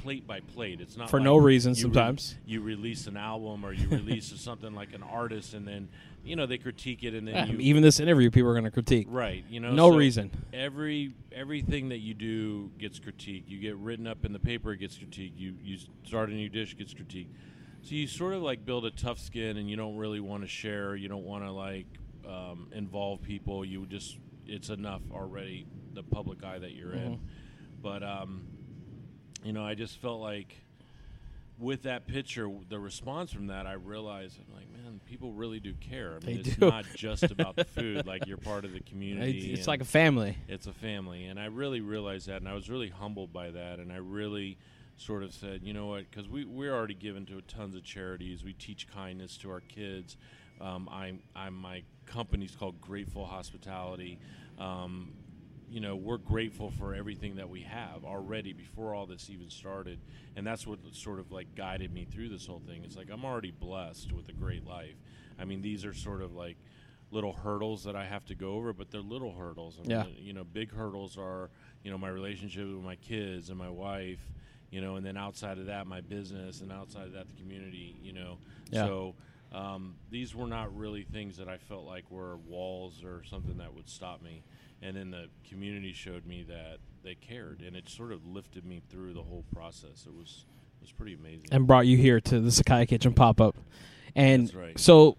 plate 0.00 0.26
by 0.26 0.40
plate. 0.40 0.80
It's 0.80 0.96
not 0.96 1.08
For 1.08 1.18
like 1.18 1.24
no 1.24 1.36
reason 1.36 1.70
you 1.74 1.76
re- 1.76 1.82
sometimes. 1.82 2.36
you 2.44 2.60
release 2.60 3.06
an 3.06 3.16
album 3.16 3.64
or 3.64 3.72
you 3.72 3.88
release 3.88 4.26
something 4.40 4.74
like 4.74 4.92
an 4.94 5.04
artist, 5.04 5.54
and 5.54 5.66
then 5.66 5.88
you 6.24 6.34
know 6.34 6.44
they 6.44 6.58
critique 6.58 7.04
it, 7.04 7.14
and 7.14 7.28
then 7.28 7.34
Yeah, 7.34 7.46
you 7.46 7.58
even 7.60 7.84
this 7.84 8.00
interview 8.00 8.32
people 8.32 8.50
are 8.50 8.54
going 8.54 8.64
to 8.64 8.70
critique 8.72 9.06
right. 9.08 9.44
You 9.48 9.60
know, 9.60 9.72
no 9.72 9.90
so- 9.92 9.96
reason 9.96 10.32
every 10.52 11.14
everything 11.30 11.88
that 11.90 11.98
you 11.98 12.14
do 12.14 12.72
gets 12.78 12.98
critiqued. 12.98 13.44
You 13.46 13.60
get 13.60 13.76
written 13.76 14.08
up 14.08 14.24
in 14.24 14.32
the 14.32 14.40
paper, 14.40 14.72
it 14.72 14.78
gets 14.78 14.98
critiqued. 14.98 15.38
You 15.38 15.54
you 15.62 15.78
start 16.02 16.30
a 16.30 16.32
new 16.34 16.48
dish, 16.48 16.76
gets 16.76 16.92
critiqued. 16.94 17.28
So 17.82 17.94
you 17.94 18.08
sort 18.08 18.34
of 18.34 18.42
like 18.42 18.66
build 18.66 18.84
a 18.86 18.90
tough 18.90 19.20
skin, 19.20 19.56
and 19.56 19.70
you 19.70 19.76
don't 19.76 19.96
really 19.96 20.20
want 20.20 20.42
to 20.42 20.48
share. 20.48 20.96
You 20.96 21.06
don't 21.08 21.24
want 21.24 21.44
to 21.44 21.52
like 21.52 21.86
um, 22.28 22.68
involve 22.72 23.22
people. 23.22 23.64
You 23.64 23.86
just 23.86 24.16
it's 24.46 24.70
enough 24.70 25.02
already 25.12 25.66
the 25.94 26.02
public 26.02 26.42
eye 26.44 26.58
that 26.58 26.72
you're 26.72 26.92
in. 26.94 27.12
Mhm. 27.14 27.18
But 27.82 28.02
um, 28.02 28.42
you 29.44 29.52
know, 29.52 29.64
I 29.64 29.74
just 29.74 29.98
felt 29.98 30.20
like 30.20 30.54
with 31.58 31.82
that 31.82 32.06
picture, 32.06 32.50
the 32.68 32.78
response 32.78 33.32
from 33.32 33.46
that, 33.48 33.66
I 33.66 33.74
realized, 33.74 34.38
I'm 34.38 34.54
like, 34.54 34.66
man, 34.72 35.00
people 35.06 35.32
really 35.32 35.60
do 35.60 35.74
care. 35.74 36.18
I 36.20 36.26
mean, 36.26 36.36
They 36.36 36.48
it's 36.48 36.56
do. 36.56 36.68
not 36.68 36.84
just 36.96 37.22
about 37.30 37.56
the 37.56 37.64
food. 37.64 38.06
Like 38.06 38.26
you're 38.26 38.36
part 38.38 38.64
of 38.64 38.72
the 38.72 38.80
community. 38.80 39.52
It's, 39.52 39.68
like 39.68 39.80
a 39.80 39.84
family. 39.84 40.38
it's 40.48 40.66
a 40.66 40.72
family, 40.72 41.26
and 41.26 41.38
I 41.38 41.46
really 41.46 41.80
realized 41.80 42.26
that, 42.28 42.36
and 42.36 42.48
I 42.48 42.54
was 42.54 42.68
really 42.68 42.88
humbled 42.88 43.32
by 43.32 43.50
that, 43.50 43.78
and 43.78 43.92
I 43.92 43.96
really 43.96 44.58
sort 44.96 45.22
of 45.22 45.32
said, 45.34 45.60
you 45.62 45.72
know 45.72 45.86
what, 45.86 46.10
because 46.10 46.28
we 46.28 46.44
we're 46.44 46.74
already 46.74 46.94
given 46.94 47.26
to 47.26 47.40
tons 47.42 47.74
of 47.74 47.84
charities. 47.84 48.42
We 48.42 48.52
teach 48.54 48.88
kindness 48.92 49.36
to 49.38 49.50
our 49.50 49.60
kids. 49.60 50.16
Um, 50.60 50.88
I'm 50.90 51.20
I'm 51.36 51.54
my 51.54 51.82
company's 52.06 52.54
called 52.54 52.80
Grateful 52.80 53.24
Hospitality. 53.26 54.18
Um, 54.58 55.12
you 55.70 55.80
know, 55.80 55.96
we're 55.96 56.18
grateful 56.18 56.70
for 56.70 56.94
everything 56.94 57.36
that 57.36 57.48
we 57.48 57.62
have 57.62 58.04
already 58.04 58.52
before 58.52 58.94
all 58.94 59.06
this 59.06 59.30
even 59.30 59.48
started. 59.48 59.98
And 60.36 60.46
that's 60.46 60.66
what 60.66 60.78
sort 60.92 61.18
of 61.18 61.32
like 61.32 61.54
guided 61.54 61.92
me 61.94 62.04
through 62.04 62.28
this 62.28 62.46
whole 62.46 62.60
thing. 62.66 62.84
It's 62.84 62.96
like 62.96 63.08
I'm 63.10 63.24
already 63.24 63.52
blessed 63.52 64.12
with 64.12 64.28
a 64.28 64.32
great 64.34 64.66
life. 64.66 64.96
I 65.38 65.46
mean, 65.46 65.62
these 65.62 65.86
are 65.86 65.94
sort 65.94 66.20
of 66.20 66.34
like 66.34 66.58
little 67.10 67.32
hurdles 67.32 67.84
that 67.84 67.96
I 67.96 68.04
have 68.04 68.24
to 68.26 68.34
go 68.34 68.52
over, 68.54 68.72
but 68.74 68.90
they're 68.90 69.00
little 69.00 69.32
hurdles. 69.32 69.78
I 69.82 69.88
Yeah. 69.88 70.04
you 70.18 70.32
know, 70.34 70.44
big 70.44 70.72
hurdles 70.72 71.16
are, 71.16 71.50
you 71.82 71.90
know, 71.90 71.96
my 71.98 72.08
relationship 72.08 72.66
with 72.66 72.84
my 72.84 72.96
kids 72.96 73.48
and 73.48 73.58
my 73.58 73.68
wife, 73.70 74.20
you 74.70 74.80
know, 74.82 74.96
and 74.96 75.04
then 75.04 75.16
outside 75.16 75.58
of 75.58 75.66
that, 75.66 75.86
my 75.86 76.00
business, 76.02 76.60
and 76.60 76.70
outside 76.72 77.06
of 77.06 77.12
that, 77.12 77.28
the 77.28 77.34
community, 77.34 77.96
you 78.02 78.12
know. 78.12 78.38
Yeah. 78.70 78.84
So 78.86 79.14
um, 79.52 79.94
these 80.10 80.34
were 80.34 80.46
not 80.46 80.74
really 80.76 81.02
things 81.04 81.36
that 81.36 81.48
I 81.48 81.58
felt 81.58 81.84
like 81.84 82.10
were 82.10 82.36
walls 82.38 83.02
or 83.04 83.22
something 83.24 83.58
that 83.58 83.74
would 83.74 83.88
stop 83.88 84.22
me. 84.22 84.42
And 84.80 84.96
then 84.96 85.10
the 85.10 85.26
community 85.48 85.92
showed 85.92 86.26
me 86.26 86.44
that 86.48 86.78
they 87.04 87.14
cared, 87.14 87.60
and 87.64 87.76
it 87.76 87.88
sort 87.88 88.12
of 88.12 88.26
lifted 88.26 88.64
me 88.64 88.80
through 88.90 89.12
the 89.14 89.22
whole 89.22 89.44
process. 89.54 90.06
It 90.06 90.12
was 90.14 90.44
it 90.80 90.82
was 90.82 90.92
pretty 90.92 91.14
amazing. 91.14 91.46
and 91.52 91.66
brought 91.66 91.86
you 91.86 91.96
here 91.96 92.20
to 92.20 92.40
the 92.40 92.50
Sakaya 92.50 92.88
Kitchen 92.88 93.12
pop 93.14 93.40
up. 93.40 93.56
And 94.16 94.44
That's 94.46 94.54
right. 94.54 94.78
so 94.78 95.16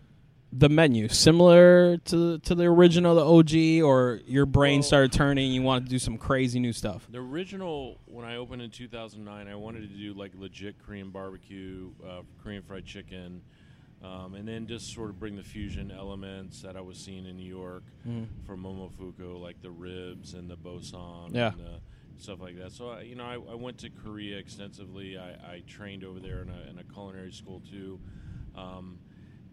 the 0.52 0.70
menu 0.70 1.08
similar 1.08 1.98
to 1.98 2.38
to 2.40 2.54
the 2.56 2.66
original, 2.66 3.16
the 3.16 3.26
OG, 3.26 3.82
or 3.88 4.20
your 4.28 4.46
brain 4.46 4.80
Well- 4.80 4.84
started 4.84 5.12
turning. 5.14 5.52
You 5.52 5.62
wanted 5.62 5.86
to 5.86 5.90
do 5.92 6.00
some 6.00 6.18
crazy 6.18 6.60
new 6.60 6.74
stuff. 6.74 7.08
The 7.10 7.20
original, 7.20 8.00
when 8.06 8.26
I 8.26 8.36
opened 8.36 8.62
in 8.62 8.70
2009, 8.70 9.48
I 9.48 9.56
wanted 9.56 9.82
to 9.90 9.98
do 9.98 10.14
like 10.14 10.34
legit 10.38 10.78
Korean 10.86 11.10
barbecue, 11.10 11.92
uh, 12.06 12.22
Korean 12.44 12.62
fried 12.64 12.86
chicken, 12.86 13.42
um, 14.04 14.36
and 14.36 14.48
then 14.48 14.68
just 14.68 14.94
sort 14.94 15.10
of 15.10 15.20
bring 15.20 15.36
the 15.36 15.44
fusion 15.44 15.92
elements 15.92 16.62
that 16.62 16.76
I 16.76 16.82
was 16.82 16.98
seeing 16.98 17.26
in 17.26 17.38
New 17.38 17.48
York 17.50 17.84
Mm. 18.08 18.28
from 18.46 18.64
Momofuku, 18.64 19.40
like 19.40 19.62
the 19.62 19.72
ribs 19.72 20.34
and 20.34 20.50
the 20.50 20.58
bo 20.58 20.80
ssam 20.80 21.34
Yeah. 21.34 21.54
and 21.54 21.80
stuff 22.18 22.42
like 22.42 22.58
that. 22.58 22.72
So, 22.74 22.90
I, 22.90 23.02
you 23.02 23.16
know, 23.16 23.24
I, 23.24 23.36
I 23.36 23.56
went 23.56 23.78
to 23.80 23.90
Korea 23.90 24.38
extensively. 24.38 25.18
I, 25.18 25.30
I 25.32 25.64
trained 25.68 26.04
over 26.04 26.20
there 26.20 26.42
in 26.42 26.50
a, 26.50 26.70
in 26.70 26.78
a 26.80 26.84
culinary 26.84 27.32
school 27.32 27.62
too. 27.72 28.00
Um, 28.56 29.00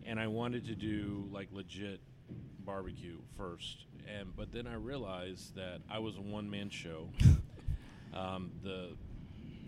and 0.05 0.19
I 0.19 0.27
wanted 0.27 0.67
to 0.67 0.75
do 0.75 1.29
like 1.33 1.49
legit 1.53 2.01
barbecue 2.65 3.19
first. 3.37 3.85
And 4.19 4.35
but 4.37 4.51
then 4.53 4.67
I 4.67 4.75
realized 4.75 5.55
that 5.55 5.81
I 5.89 6.01
was 6.01 6.17
a 6.17 6.21
one 6.21 6.51
man 6.51 6.71
show. 6.71 7.09
um, 8.15 8.51
the 8.63 8.97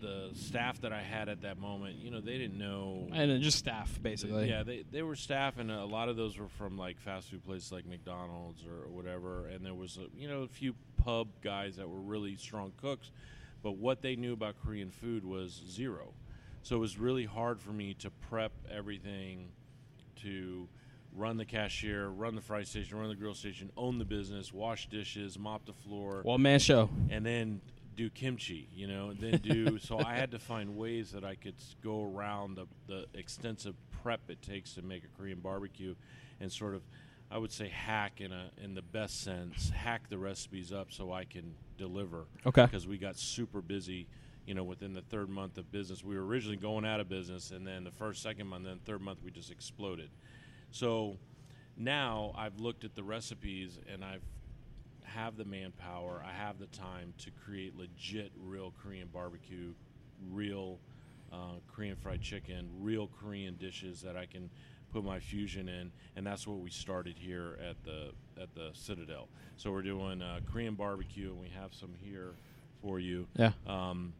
the 0.03 0.29
staff 0.35 0.83
that 0.83 0.93
I 0.93 1.01
had 1.01 1.31
at 1.31 1.41
that 1.43 1.59
moment, 1.59 1.97
you 1.97 2.11
know, 2.11 2.21
they 2.21 2.37
didn't 2.37 2.59
know 2.59 3.09
And 3.13 3.31
then 3.31 3.41
just 3.41 3.59
staff, 3.59 3.99
basically. 4.03 4.49
yeah, 4.51 4.63
they, 4.63 4.85
they 4.93 5.01
were 5.03 5.17
staff, 5.17 5.57
and 5.59 5.71
a 5.71 5.87
lot 5.87 6.11
of 6.11 6.17
those 6.17 6.37
were 6.39 6.49
from 6.49 6.77
like 6.77 7.01
fast 7.01 7.31
food 7.31 7.43
places 7.47 7.73
like 7.73 7.87
McDonald's 7.87 8.65
or 8.67 8.91
whatever. 8.91 9.47
And 9.47 9.65
there 9.65 9.73
was 9.75 9.97
a, 9.97 10.07
you 10.15 10.29
know 10.29 10.43
a 10.43 10.49
few 10.49 10.75
pub 11.03 11.29
guys 11.43 11.77
that 11.77 11.89
were 11.89 12.01
really 12.01 12.37
strong 12.37 12.73
cooks, 12.77 13.11
but 13.63 13.79
what 13.79 14.03
they 14.03 14.15
knew 14.17 14.35
about 14.35 14.57
Korean 14.63 14.91
food 14.91 15.25
was 15.25 15.63
zero. 15.71 16.13
So 16.63 16.77
it 16.77 16.81
was 16.81 16.99
really 16.99 17.25
hard 17.25 17.61
for 17.61 17.71
me 17.73 17.95
to 17.95 18.11
prep 18.11 18.53
everything, 18.71 19.49
to 20.23 20.69
run 21.15 21.37
the 21.37 21.45
cashier, 21.45 22.09
run 22.09 22.35
the 22.35 22.41
fry 22.41 22.63
station, 22.63 22.99
run 22.99 23.09
the 23.09 23.15
grill 23.17 23.35
station, 23.35 23.71
own 23.77 23.99
the 23.99 24.05
business, 24.05 24.53
wash 24.53 24.89
dishes, 24.89 25.39
mop 25.39 25.67
the 25.67 25.73
floor 25.73 26.21
One 26.23 26.43
man 26.43 26.59
show. 26.59 26.89
and 27.11 27.27
then 27.27 27.61
do 27.97 28.11
kimchi, 28.11 28.69
you 28.75 28.87
know, 28.87 29.11
and 29.11 29.21
then 29.21 29.41
do. 29.41 29.79
so 29.83 29.99
I 29.99 30.15
had 30.15 30.31
to 30.33 30.39
find 30.39 30.77
ways 30.77 31.13
that 31.13 31.25
I 31.25 31.35
could 31.35 31.55
go 31.83 32.05
around 32.05 32.57
the, 32.57 32.67
the 32.87 33.07
extensive 33.15 33.75
prep 34.03 34.21
it 34.29 34.43
takes 34.43 34.75
to 34.75 34.83
make 34.83 35.05
a 35.05 35.09
Korean 35.19 35.41
barbecue, 35.41 35.95
and 36.41 36.51
sort 36.51 36.75
of, 36.75 36.83
I 37.31 37.39
would 37.39 37.53
say, 37.53 37.69
hack 37.69 38.21
in 38.21 38.33
a 38.33 38.51
in 38.63 38.75
the 38.75 38.83
best 38.83 39.23
sense, 39.23 39.71
hack 39.71 40.09
the 40.09 40.19
recipes 40.19 40.73
up 40.73 40.89
so 40.91 41.13
I 41.13 41.25
can 41.25 41.55
deliver. 41.79 42.27
Okay. 42.47 42.65
Because 42.65 42.87
we 42.87 42.99
got 42.99 43.17
super 43.17 43.61
busy. 43.61 44.09
You 44.47 44.55
know, 44.55 44.65
within 44.65 44.93
the 44.93 45.03
third 45.03 45.29
month 45.29 45.57
of 45.57 45.71
business, 45.71 46.03
we 46.03 46.17
were 46.17 46.27
originally 46.27 46.57
going 46.57 46.85
out 46.85 46.99
of 46.99 47.09
business, 47.09 47.53
and 47.53 47.65
then 47.65 47.85
the 47.85 47.93
first, 47.93 48.23
second 48.23 48.49
month, 48.49 48.65
then 48.65 48.81
third 48.85 49.01
month, 49.01 49.21
we 49.25 49.31
just 49.31 49.53
exploded. 49.53 50.11
So 50.73 51.19
now 51.77 52.33
I've 52.37 52.59
looked 52.59 52.85
at 52.85 52.95
the 52.95 53.03
recipes 53.03 53.79
and 53.93 54.05
I've 54.05 54.23
have 55.15 55.37
the 55.37 55.45
manpower, 55.45 56.25
I 56.27 56.33
have 56.33 56.59
the 56.59 56.67
time 56.67 57.15
to 57.19 57.31
create 57.45 57.77
legit, 57.77 58.33
real 58.45 58.73
Korean 58.83 59.09
barbecue, 59.13 59.73
real 60.31 60.79
uh, 61.33 61.57
Korean 61.73 61.97
fried 61.97 62.21
chicken, 62.21 62.69
real 62.81 63.09
Korean 63.21 63.57
dishes 63.57 64.01
that 64.03 64.17
I 64.17 64.27
can 64.27 64.51
put 64.93 65.05
my 65.05 65.19
fusion 65.19 65.69
in, 65.69 65.91
and 66.17 66.27
that's 66.27 66.47
what 66.47 66.59
we 66.59 66.71
started 66.71 67.17
here 67.19 67.59
at 67.69 67.83
the 67.85 68.11
at 68.41 68.55
the 68.55 68.71
Citadel. 68.75 69.29
So 69.57 69.71
we're 69.71 69.83
doing 69.83 70.23
uh, 70.23 70.41
Korean 70.51 70.75
barbecue, 70.75 71.31
and 71.31 71.41
we 71.41 71.49
have 71.49 71.75
some 71.75 71.95
here 72.03 72.35
for 72.83 73.01
you. 73.01 73.27
Yeah. 73.37 73.53
Um, 73.67 74.13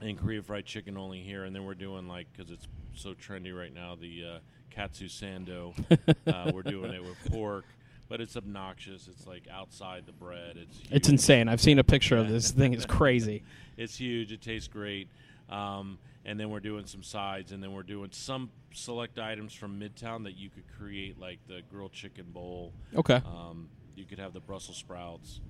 and 0.00 0.18
Korean 0.18 0.42
fried 0.42 0.66
chicken 0.66 0.98
only 0.98 1.20
here, 1.20 1.44
and 1.44 1.56
then 1.56 1.64
we're 1.64 1.74
doing 1.74 2.06
like 2.06 2.26
because 2.32 2.50
it's 2.50 2.66
so 2.94 3.14
trendy 3.14 3.56
right 3.56 3.72
now, 3.72 3.96
the 3.98 4.24
uh, 4.24 4.38
katsu 4.70 5.08
sando. 5.08 5.74
uh, 6.26 6.50
we're 6.54 6.62
doing 6.62 6.92
it 6.92 7.02
with 7.02 7.16
pork, 7.32 7.64
but 8.08 8.20
it's 8.20 8.36
obnoxious. 8.36 9.08
It's 9.08 9.26
like 9.26 9.46
outside 9.50 10.04
the 10.06 10.12
bread. 10.12 10.56
It's 10.56 10.80
It's 10.90 11.08
insane. 11.08 11.48
I've 11.48 11.60
seen 11.60 11.78
a 11.78 11.84
picture 11.84 12.16
of 12.16 12.28
this 12.28 12.50
thing. 12.50 12.72
It's 12.74 12.86
crazy. 12.98 13.42
It's 13.76 13.96
huge. 13.96 14.32
It 14.32 14.42
tastes 14.42 14.68
great. 14.68 15.08
Um, 15.48 15.98
and 16.24 16.40
then 16.40 16.50
we're 16.50 16.60
doing 16.60 16.86
some 16.86 17.02
sides, 17.04 17.52
and 17.52 17.62
then 17.62 17.72
we're 17.72 17.84
doing 17.84 18.08
some 18.12 18.50
select 18.74 19.18
items 19.18 19.54
from 19.54 19.78
Midtown 19.78 20.24
that 20.24 20.36
you 20.36 20.50
could 20.50 20.64
create, 20.76 21.20
like 21.20 21.38
the 21.46 21.60
grilled 21.70 21.92
chicken 21.92 22.26
bowl. 22.32 22.72
Okay. 22.96 23.22
Um, 23.24 23.68
you 23.94 24.04
could 24.04 24.18
have 24.18 24.32
the 24.32 24.40
Brussels 24.40 24.76
sprouts, 24.76 25.40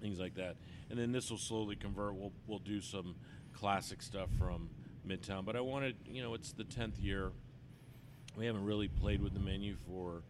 things 0.00 0.20
like 0.20 0.34
that. 0.34 0.56
And 0.90 0.98
then 0.98 1.12
this 1.12 1.30
will 1.30 1.38
slowly 1.38 1.76
convert. 1.76 2.14
We'll 2.14 2.32
we'll 2.46 2.58
do 2.58 2.80
some 2.80 3.14
classic 3.54 4.02
stuff 4.02 4.28
from 4.38 4.68
Midtown. 5.06 5.44
But 5.44 5.56
I 5.56 5.60
wanted, 5.60 5.96
you 6.06 6.22
know, 6.22 6.34
it's 6.34 6.52
the 6.52 6.64
tenth 6.64 6.98
year. 6.98 7.32
We 8.36 8.46
haven't 8.46 8.64
really 8.64 8.88
played 8.88 9.22
with 9.22 9.34
the 9.34 9.40
menu 9.40 9.76
for 9.86 10.22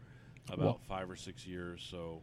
about 0.48 0.58
Well- 0.64 0.80
five 0.88 1.10
or 1.10 1.16
six 1.16 1.46
years, 1.46 1.86
so 1.90 2.22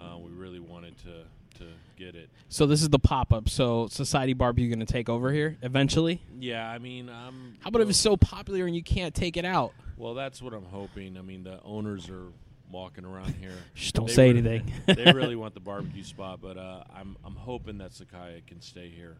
uh, 0.00 0.16
we 0.18 0.30
really 0.32 0.60
wanted 0.60 0.96
to 0.98 1.24
to 1.58 1.66
get 1.96 2.16
it. 2.16 2.30
So 2.48 2.66
this 2.66 2.82
is 2.82 2.88
the 2.88 2.98
pop 2.98 3.32
up. 3.32 3.48
So 3.48 3.86
Society 3.86 4.32
Barbecue 4.32 4.68
going 4.68 4.84
to 4.84 4.92
take 4.92 5.08
over 5.08 5.30
here 5.32 5.56
eventually. 5.62 6.20
Yeah, 6.40 6.68
I 6.68 6.78
mean, 6.78 7.08
um, 7.08 7.54
How 7.60 7.68
about 7.68 7.80
if 7.82 7.90
it's 7.90 7.98
so 7.98 8.16
popular 8.16 8.66
and 8.66 8.74
you 8.74 8.82
can't 8.82 9.14
take 9.14 9.36
it 9.36 9.44
out? 9.44 9.72
Well, 9.96 10.14
that's 10.14 10.42
what 10.42 10.52
I'm 10.52 10.64
hoping. 10.64 11.16
I 11.16 11.22
mean, 11.22 11.44
the 11.44 11.62
owners 11.62 12.10
are 12.10 12.32
walking 12.72 13.04
around 13.04 13.34
here. 13.40 13.54
Shh, 13.74 13.92
don't 13.92 14.08
They 14.08 14.12
say 14.14 14.32
really- 14.32 14.48
anything. 14.48 14.72
they 14.96 15.12
really 15.12 15.36
want 15.44 15.54
the 15.54 15.60
barbecue 15.60 16.02
spot, 16.02 16.40
but 16.42 16.56
uh, 16.58 16.82
I'm 16.92 17.16
I'm 17.24 17.36
hoping 17.36 17.78
that 17.78 17.92
Sakaya 17.92 18.44
can 18.44 18.60
stay 18.60 18.88
here. 18.90 19.18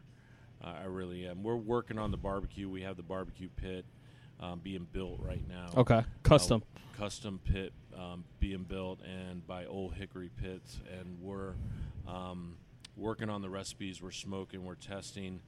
Uh, 0.61 0.73
I 0.81 0.85
really 0.87 1.25
am. 1.25 1.41
We're 1.41 1.55
working 1.55 1.97
on 1.97 2.11
the 2.11 2.17
barbecue. 2.17 2.67
We 2.67 2.81
have 2.81 2.97
the 2.97 3.03
barbecue 3.03 3.47
pit 3.55 3.85
um, 4.39 4.59
being 4.59 4.87
built 4.91 5.19
right 5.21 5.47
now. 5.47 5.69
Okay. 5.77 6.03
Custom. 6.23 6.63
Uh, 6.75 6.97
custom 6.97 7.39
pit 7.43 7.73
um, 7.97 8.23
being 8.39 8.63
built 8.63 8.99
and 9.01 9.45
by 9.45 9.65
Old 9.65 9.93
Hickory 9.93 10.29
Pits, 10.41 10.79
and 10.99 11.17
we're 11.21 11.53
um, 12.07 12.57
working 12.95 13.29
on 13.29 13.41
the 13.41 13.49
recipes. 13.49 14.01
We're 14.01 14.11
smoking. 14.11 14.65
We're 14.65 14.75
testing. 14.75 15.41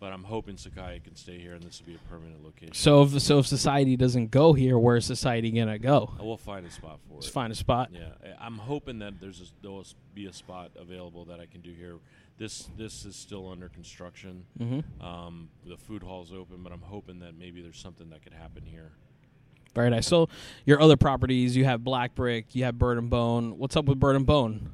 But 0.00 0.12
I'm 0.12 0.22
hoping 0.22 0.54
Sakaya 0.54 1.02
can 1.02 1.16
stay 1.16 1.40
here, 1.40 1.54
and 1.54 1.62
this 1.64 1.80
will 1.80 1.88
be 1.88 1.96
a 1.96 2.08
permanent 2.08 2.44
location. 2.44 2.72
So 2.72 3.02
if 3.02 3.20
so 3.20 3.40
if 3.40 3.48
society 3.48 3.96
doesn't 3.96 4.30
go 4.30 4.52
here, 4.52 4.78
where's 4.78 5.04
society 5.04 5.50
gonna 5.50 5.80
go? 5.80 6.14
We'll 6.20 6.36
find 6.36 6.64
a 6.64 6.70
spot 6.70 7.00
for 7.08 7.14
Let's 7.14 7.26
it. 7.26 7.32
find 7.32 7.52
a 7.52 7.56
spot. 7.56 7.90
Yeah, 7.92 8.10
I'm 8.40 8.58
hoping 8.58 9.00
that 9.00 9.20
there's 9.20 9.40
a, 9.40 9.44
there'll 9.60 9.84
be 10.14 10.26
a 10.26 10.32
spot 10.32 10.70
available 10.76 11.24
that 11.24 11.40
I 11.40 11.46
can 11.46 11.62
do 11.62 11.72
here. 11.72 11.96
This 12.38 12.68
this 12.76 13.04
is 13.04 13.16
still 13.16 13.50
under 13.50 13.68
construction. 13.68 14.44
Mm-hmm. 14.60 15.04
Um, 15.04 15.48
the 15.66 15.76
food 15.76 16.02
hall's 16.02 16.32
open, 16.32 16.62
but 16.62 16.72
I'm 16.72 16.80
hoping 16.82 17.18
that 17.20 17.36
maybe 17.36 17.60
there's 17.60 17.78
something 17.78 18.10
that 18.10 18.22
could 18.22 18.32
happen 18.32 18.64
here. 18.64 18.92
Very 19.74 19.90
nice. 19.90 20.06
So 20.06 20.28
your 20.64 20.80
other 20.80 20.96
properties, 20.96 21.56
you 21.56 21.64
have 21.64 21.84
Black 21.84 22.14
Brick, 22.14 22.54
you 22.54 22.64
have 22.64 22.78
Bird 22.78 22.98
and 22.98 23.10
Bone. 23.10 23.58
What's 23.58 23.76
up 23.76 23.84
with 23.86 23.98
Bird 23.98 24.16
and 24.16 24.26
Bone? 24.26 24.70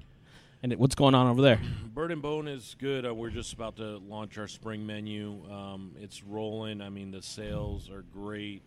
And 0.62 0.72
it- 0.72 0.78
what's 0.78 0.94
going 0.94 1.14
on 1.14 1.26
over 1.26 1.42
there? 1.42 1.60
Bird 1.94 2.10
and 2.12 2.22
Bone 2.22 2.48
is 2.48 2.76
good. 2.78 3.06
Uh, 3.06 3.14
we're 3.14 3.30
just 3.30 3.52
about 3.52 3.76
to 3.76 3.98
launch 3.98 4.38
our 4.38 4.48
spring 4.48 4.86
menu. 4.86 5.42
Um, 5.50 5.92
it's 6.00 6.22
rolling. 6.22 6.80
I 6.80 6.88
mean, 6.90 7.10
the 7.10 7.22
sales 7.22 7.90
are 7.90 8.02
great. 8.12 8.62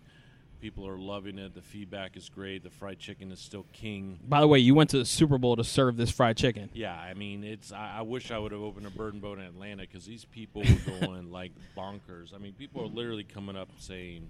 People 0.59 0.87
are 0.87 0.97
loving 0.97 1.37
it. 1.37 1.53
The 1.53 1.61
feedback 1.61 2.17
is 2.17 2.29
great. 2.29 2.63
The 2.63 2.69
fried 2.71 2.97
chicken 2.97 3.31
is 3.31 3.39
still 3.39 3.65
king. 3.73 4.19
By 4.27 4.41
the 4.41 4.47
way, 4.47 4.57
you 4.57 4.73
went 4.73 4.89
to 4.89 4.97
the 4.97 5.05
Super 5.05 5.37
Bowl 5.37 5.55
to 5.55 5.63
serve 5.63 5.97
this 5.97 6.09
fried 6.09 6.35
chicken. 6.35 6.69
Yeah, 6.73 6.95
I 6.95 7.13
mean, 7.13 7.43
it's. 7.43 7.71
I, 7.71 7.97
I 7.99 8.01
wish 8.01 8.31
I 8.31 8.39
would 8.39 8.51
have 8.51 8.61
opened 8.61 8.87
a 8.87 8.89
bird 8.89 9.13
and 9.13 9.21
boat 9.21 9.37
in 9.37 9.43
Atlanta 9.45 9.83
because 9.83 10.05
these 10.05 10.25
people 10.25 10.63
were 10.63 10.91
going 10.99 11.31
like 11.31 11.51
bonkers. 11.77 12.33
I 12.33 12.39
mean, 12.39 12.53
people 12.53 12.81
are 12.81 12.87
literally 12.87 13.23
coming 13.23 13.55
up 13.55 13.69
saying, 13.77 14.29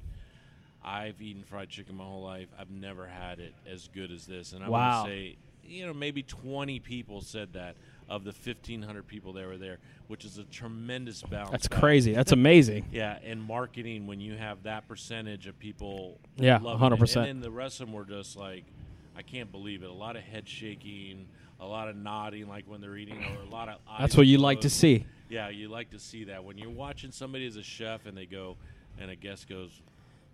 "I've 0.84 1.22
eaten 1.22 1.44
fried 1.44 1.70
chicken 1.70 1.96
my 1.96 2.04
whole 2.04 2.24
life. 2.24 2.50
I've 2.60 2.72
never 2.72 3.08
had 3.08 3.40
it 3.40 3.54
as 3.66 3.88
good 3.94 4.12
as 4.12 4.26
this." 4.26 4.52
And 4.52 4.64
I 4.66 4.70
Wow. 4.70 5.04
to 5.04 5.10
say, 5.10 5.38
you 5.64 5.86
know, 5.86 5.94
maybe 5.94 6.24
20 6.24 6.80
people 6.82 7.22
said 7.22 7.54
that 7.54 7.78
of 8.10 8.24
the 8.24 8.32
1,500 8.32 9.06
people 9.06 9.34
that 9.34 9.46
were 9.46 9.58
there, 9.58 9.80
which 10.08 10.24
is 10.24 10.38
a 10.38 10.44
tremendous 10.46 11.22
bounce. 11.24 11.52
That's 11.52 11.68
back. 11.68 11.80
crazy. 11.80 12.14
That's 12.14 12.32
amazing. 12.32 12.86
Yeah, 12.98 13.20
and 13.24 13.44
marketing 13.44 14.08
when 14.08 14.20
you 14.20 14.36
have 14.38 14.64
that 14.64 14.88
percentage 14.88 15.46
of 15.46 15.60
people. 15.60 16.20
Yeah, 16.38 16.58
loving 16.58 16.98
100%. 16.98 17.02
And 17.18 17.26
then 17.26 17.42
the 17.42 17.52
rest 17.52 17.80
of 17.80 17.88
them 17.88 17.94
were 17.96 18.06
just 18.06 18.36
like, 18.36 18.64
I 19.16 19.22
can't 19.22 19.52
believe 19.52 19.84
it. 19.84 19.90
A 19.90 19.94
lot 19.94 20.16
of 20.16 20.24
head 20.24 20.48
shaking, 20.48 21.28
a 21.60 21.66
lot 21.66 21.90
of 21.90 21.96
nodding, 21.96 22.48
like 22.48 22.66
when 22.68 22.82
they're 22.82 22.98
eating, 22.98 23.24
or 23.24 23.44
a 23.44 23.50
lot 23.50 23.70
of. 23.70 23.80
That's 24.00 24.16
what 24.16 24.26
you 24.26 24.38
like 24.38 24.62
to 24.62 24.70
see. 24.70 25.06
Yeah, 25.30 25.50
you 25.50 25.68
like 25.68 25.92
to 25.92 26.00
see 26.00 26.24
that 26.26 26.44
when 26.44 26.58
you're 26.58 26.70
watching 26.70 27.12
somebody 27.12 27.46
as 27.46 27.58
a 27.58 27.64
chef 27.64 28.06
and 28.06 28.18
they 28.18 28.26
go, 28.26 28.58
and 29.00 29.12
a 29.12 29.16
guest 29.16 29.50
goes 29.50 29.70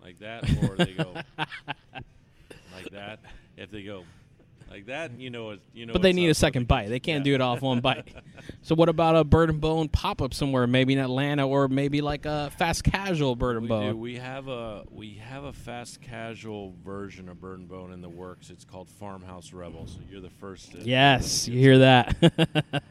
like 0.02 0.18
that, 0.20 0.48
or 0.62 0.76
they 0.76 0.92
go 0.92 1.14
like 2.74 2.90
that. 2.92 3.20
If 3.56 3.70
they 3.70 3.82
go 3.82 4.04
like 4.74 4.86
that, 4.86 5.18
you 5.20 5.30
know, 5.30 5.56
you 5.72 5.86
know. 5.86 5.92
But 5.92 6.02
they 6.02 6.12
need 6.12 6.28
a 6.28 6.34
second 6.34 6.66
bite. 6.68 6.88
They 6.88 6.98
can't 7.00 7.20
Yeah. 7.24 7.30
do 7.30 7.34
it 7.36 7.40
off 7.40 7.62
one 7.62 7.80
bite. 7.80 8.08
So 8.62 8.74
what 8.74 8.88
about 8.88 9.14
a 9.16 9.24
bird 9.24 9.50
and 9.50 9.60
bone 9.60 9.88
pop 9.88 10.20
up 10.22 10.32
somewhere, 10.34 10.66
maybe 10.66 10.94
in 10.94 10.98
Atlanta 10.98 11.46
or 11.46 11.68
maybe 11.68 12.00
like 12.00 12.24
a 12.26 12.50
fast 12.58 12.82
casual 12.84 13.36
bird 13.36 13.56
and 13.56 13.62
We 13.62 13.68
bone? 13.68 13.92
do. 13.92 13.96
We 13.96 14.16
have 14.16 14.48
a 14.48 14.84
we 14.90 15.14
have 15.14 15.44
a 15.44 15.52
fast 15.52 16.00
casual 16.00 16.74
version 16.84 17.28
of 17.28 17.40
Bird 17.40 17.58
and 17.60 17.68
Bone 17.68 17.92
in 17.92 18.00
the 18.02 18.08
works. 18.08 18.50
It's 18.50 18.64
called 18.64 18.88
Farmhouse 18.88 19.52
Rebel. 19.52 19.86
So 19.86 19.98
you're 20.10 20.20
the 20.22 20.30
first. 20.30 20.72
To, 20.72 20.78
Yes, 20.78 21.46
you 21.48 21.58
hear 21.58 21.78
that. 21.78 22.16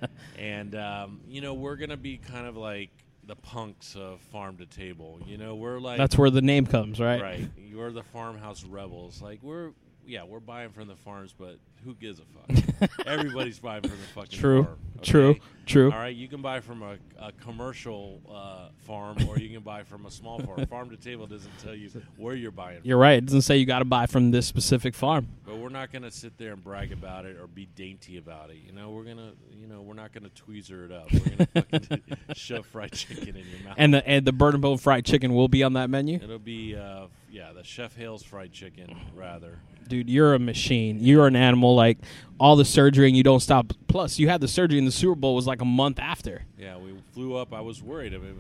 And 0.39 0.75
um, 0.75 1.21
you 1.27 1.41
know 1.41 1.53
we're 1.53 1.75
gonna 1.75 1.97
be 1.97 2.17
kind 2.17 2.47
of 2.47 2.55
like 2.57 2.89
the 3.25 3.35
punks 3.35 3.95
of 3.95 4.19
farm 4.31 4.57
to 4.57 4.65
table. 4.65 5.19
You 5.25 5.37
know 5.37 5.55
we're 5.55 5.79
like 5.79 5.97
That's 5.97 6.17
where 6.17 6.29
the 6.29 6.41
name 6.41 6.65
comes, 6.65 6.99
right? 6.99 7.21
right. 7.21 7.49
You're 7.57 7.91
the 7.91 8.03
farmhouse 8.03 8.63
rebels. 8.63 9.21
Like 9.21 9.39
we're 9.41 9.71
yeah 10.05 10.24
we're 10.24 10.39
buying 10.39 10.69
from 10.69 10.88
the 10.88 10.95
farms, 10.95 11.33
but 11.38 11.57
who 11.83 11.93
gives 11.95 12.19
a 12.19 12.24
fuck? 12.24 12.89
Everybody's 13.05 13.60
buying 13.60 13.81
from 13.81 13.91
the 13.91 14.07
fucking 14.13 14.39
True. 14.39 14.63
farm. 14.63 14.77
okay? 14.98 15.12
True. 15.12 15.36
True. 15.65 15.91
All 15.91 15.98
right, 15.98 16.15
you 16.15 16.27
can 16.27 16.41
buy 16.41 16.60
from 16.60 16.81
a, 16.81 16.98
a 17.19 17.31
commercial 17.33 18.19
uh, 18.29 18.67
farm 18.79 19.17
or 19.29 19.39
you 19.39 19.50
can 19.50 19.62
buy 19.62 19.83
from 19.83 20.05
a 20.05 20.12
small 20.12 20.39
farm. 20.39 20.65
farm 20.69 20.89
to 20.89 20.98
table 20.98 21.25
doesn't 21.25 21.57
tell 21.60 21.74
you 21.74 21.89
where 22.17 22.36
you're 22.36 22.51
buying 22.51 22.79
from. 22.81 22.88
You're 22.88 22.98
right. 22.98 23.13
It 23.13 23.25
doesn't 23.25 23.43
say 23.43 23.57
you 23.57 23.65
got 23.65 23.79
to 23.79 23.86
buy 23.86 24.05
from 24.05 24.31
this 24.31 24.45
specific 24.45 24.93
farm. 24.93 25.27
But 25.45 25.57
we're 25.57 25.69
not 25.69 25.91
going 25.91 26.01
to 26.01 26.12
sit 26.12 26.38
there 26.38 26.51
and 26.53 26.62
brag 26.63 26.91
about 26.91 27.25
it 27.25 27.38
or 27.39 27.48
be 27.48 27.65
dainty 27.65 28.17
about 28.17 28.50
it. 28.50 28.57
You 28.65 28.74
know, 28.74 28.91
we're 28.91 29.03
going 29.03 29.17
to, 29.17 29.31
you 29.57 29.67
know, 29.67 29.81
we're 29.81 29.93
not 29.93 30.12
going 30.12 30.29
to 30.29 30.43
tweezer 30.43 30.86
it 30.86 30.91
up. 30.91 31.12
We're 31.12 31.19
going 31.19 31.38
to 31.38 31.79
fucking 31.79 32.17
shove 32.33 32.65
fried 32.65 32.91
chicken 32.91 33.36
in 33.36 33.45
your 33.50 33.63
mouth. 33.63 33.75
And 33.77 33.93
the 33.93 34.05
and 34.07 34.25
the 34.25 34.33
bird 34.33 34.53
and 34.55 34.62
bone 34.62 34.77
fried 34.77 35.05
chicken 35.05 35.33
will 35.33 35.48
be 35.48 35.63
on 35.63 35.74
that 35.74 35.89
menu. 35.89 36.19
It'll 36.22 36.39
be, 36.39 36.75
uh, 36.75 37.07
yeah, 37.33 37.51
the 37.51 37.63
Chef 37.63 37.95
Hale's 37.95 38.23
fried 38.23 38.51
chicken, 38.51 38.95
rather. 39.15 39.57
Dude, 39.87 40.09
you're 40.09 40.33
a 40.33 40.39
machine. 40.39 40.99
You're 41.01 41.27
an 41.27 41.35
animal. 41.35 41.75
Like 41.75 41.97
all 42.39 42.55
the 42.55 42.63
surgery 42.63 43.07
and 43.07 43.17
you 43.17 43.23
don't 43.23 43.41
stop. 43.41 43.73
Plus, 43.87 44.17
you 44.19 44.29
had 44.29 44.39
the 44.39 44.47
surgery 44.47 44.77
in 44.77 44.85
the 44.85 44.91
Super 44.91 45.15
Bowl 45.15 45.35
was 45.35 45.45
like 45.47 45.61
a 45.61 45.65
month 45.65 45.99
after. 45.99 46.43
Yeah, 46.57 46.77
we 46.77 46.93
flew 47.11 47.35
up. 47.35 47.53
I 47.53 47.59
was 47.61 47.81
worried. 47.83 48.13
I 48.13 48.17
mean, 48.19 48.35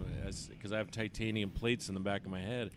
because 0.49 0.71
I 0.71 0.77
have 0.77 0.89
titanium 0.91 1.49
plates 1.49 1.89
in 1.89 1.95
the 1.95 1.99
back 1.99 2.23
of 2.23 2.31
my 2.31 2.39
head, 2.39 2.69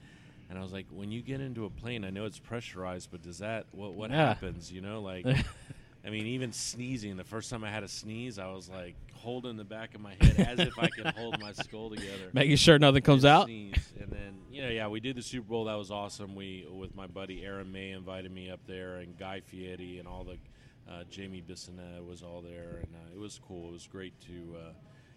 and 0.50 0.58
I 0.58 0.62
was 0.62 0.73
like, 0.73 0.87
when 0.90 1.12
you 1.12 1.23
get 1.23 1.40
into 1.40 1.64
a 1.66 1.70
plane, 1.70 2.04
I 2.04 2.11
know 2.11 2.25
it's 2.25 2.38
pressurized, 2.40 3.11
but 3.12 3.23
does 3.23 3.38
that 3.38 3.66
what 3.73 3.92
what 3.94 4.11
Yeah. 4.11 4.26
happens? 4.28 4.73
You 4.73 4.80
know, 4.80 5.00
like, 5.02 5.26
I 6.04 6.11
mean, 6.11 6.26
even 6.26 6.50
sneezing. 6.52 7.16
The 7.16 7.25
first 7.25 7.50
time 7.50 7.62
I 7.62 7.70
had 7.70 7.82
a 7.85 7.88
sneeze, 7.88 8.38
I 8.38 8.49
was 8.49 8.68
like 8.68 8.96
holding 9.26 9.56
the 9.56 9.64
back 9.64 9.97
of 9.97 10.00
my 10.00 10.14
head 10.21 10.59
as 10.59 10.61
if 10.61 10.78
I 10.78 10.88
can 10.88 11.12
hold 11.16 11.40
my 11.40 11.50
skull 11.52 11.90
together. 11.90 12.30
Making 12.33 12.54
sure 12.56 12.78
nothing 12.78 13.02
comes 13.02 13.25
and 13.25 13.33
out. 13.33 13.47
Sneeze. 13.47 13.92
And 14.00 14.09
then, 14.09 14.38
you 14.52 14.62
know, 14.62 14.68
yeah, 14.68 14.87
we 14.87 15.00
did 15.00 15.16
the 15.16 15.23
Super 15.23 15.49
Bowl. 15.49 15.64
That 15.64 15.75
was 15.75 15.90
awesome. 15.90 16.37
We 16.37 16.64
with 16.71 16.95
my 16.95 17.09
buddy 17.09 17.45
Aaron 17.45 17.73
May 17.73 17.90
invited 17.90 18.30
me 18.30 18.50
up 18.50 18.61
there, 18.68 18.99
and 18.99 19.18
Guy 19.18 19.40
Fieri 19.40 19.99
and 19.99 20.06
all 20.06 20.23
the 20.23 20.38
uh, 20.88 21.02
Jamie 21.11 21.42
Bissonnette 21.42 22.07
was 22.07 22.22
all 22.22 22.40
there, 22.40 22.83
and 22.85 22.94
uh, 22.94 23.14
it 23.16 23.18
was 23.18 23.40
cool. 23.46 23.70
It 23.70 23.72
was 23.72 23.88
great 23.88 24.14
to 24.29 24.55
uh, 24.57 24.72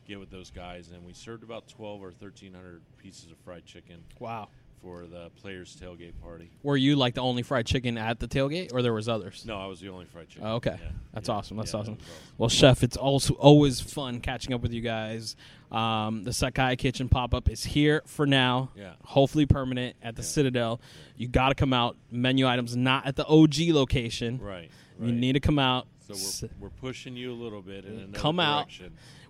get 0.08 0.20
with 0.20 0.32
those 0.32 0.50
guys, 0.50 0.90
and 0.90 1.06
we 1.06 1.14
served 1.14 1.44
about 1.44 1.68
twelve 1.68 2.02
or 2.02 2.12
thirteen 2.12 2.56
hundred 2.56 2.82
pieces 2.98 3.30
of 3.32 3.38
fried 3.38 3.66
chicken 3.66 4.04
Wow. 4.18 4.50
For 4.82 5.06
the 5.08 5.30
players' 5.42 5.76
tailgate 5.76 6.14
party. 6.22 6.52
Were 6.64 6.78
you 6.78 6.96
like 6.96 7.14
the 7.14 7.22
only 7.22 7.44
fried 7.44 7.66
chicken 7.66 7.98
at 7.98 8.20
the 8.20 8.28
tailgate, 8.28 8.74
or 8.74 8.82
there 8.82 8.94
was 8.94 9.10
others? 9.10 9.44
No, 9.46 9.58
I 9.58 9.66
was 9.68 9.80
the 9.82 9.90
only 9.90 10.06
fried 10.06 10.30
chicken. 10.30 10.48
Oh, 10.48 10.56
okay. 10.56 10.78
Yeah. 10.82 10.90
That's 11.14 11.28
Yeah. 11.28 11.36
awesome. 11.36 11.58
That's 11.58 11.74
Yeah, 11.74 11.80
awesome. 11.82 11.96
that 11.96 12.02
awesome. 12.04 12.34
Well, 12.38 12.50
Chef, 12.50 12.84
it's 12.84 12.96
also 12.98 13.34
always 13.36 13.82
fun 13.82 14.22
catching 14.22 14.54
up 14.54 14.62
with 14.62 14.72
you 14.74 14.82
guys. 14.82 15.36
Um, 15.72 16.24
the 16.24 16.32
Sakaya 16.32 16.78
Kitchen 16.78 17.10
pop 17.10 17.34
up 17.34 17.50
is 17.50 17.64
here 17.64 18.02
for 18.06 18.26
now. 18.26 18.70
Yeah. 18.76 18.94
Hopefully 19.04 19.46
permanent 19.46 19.96
at 20.02 20.16
the. 20.16 20.24
Citadel. 20.24 20.80
You 21.18 21.28
got 21.28 21.50
to 21.50 21.56
come 21.56 21.74
out. 21.74 21.98
Menu 22.12 22.48
items 22.48 22.76
not 22.76 23.06
at 23.06 23.16
the 23.16 23.26
OG 23.28 23.72
location. 23.72 24.40
Right. 24.40 24.70
You 25.02 25.12
need 25.12 25.34
to 25.34 25.40
come 25.40 25.60
out. 25.60 25.88
So 26.12 26.48
we're, 26.60 26.68
we're 26.68 26.70
pushing 26.70 27.16
you 27.16 27.32
a 27.32 27.36
little 27.36 27.62
bit 27.62 27.86
in 27.86 27.94
another 28.00 28.18
Come 28.18 28.40
out. 28.40 28.68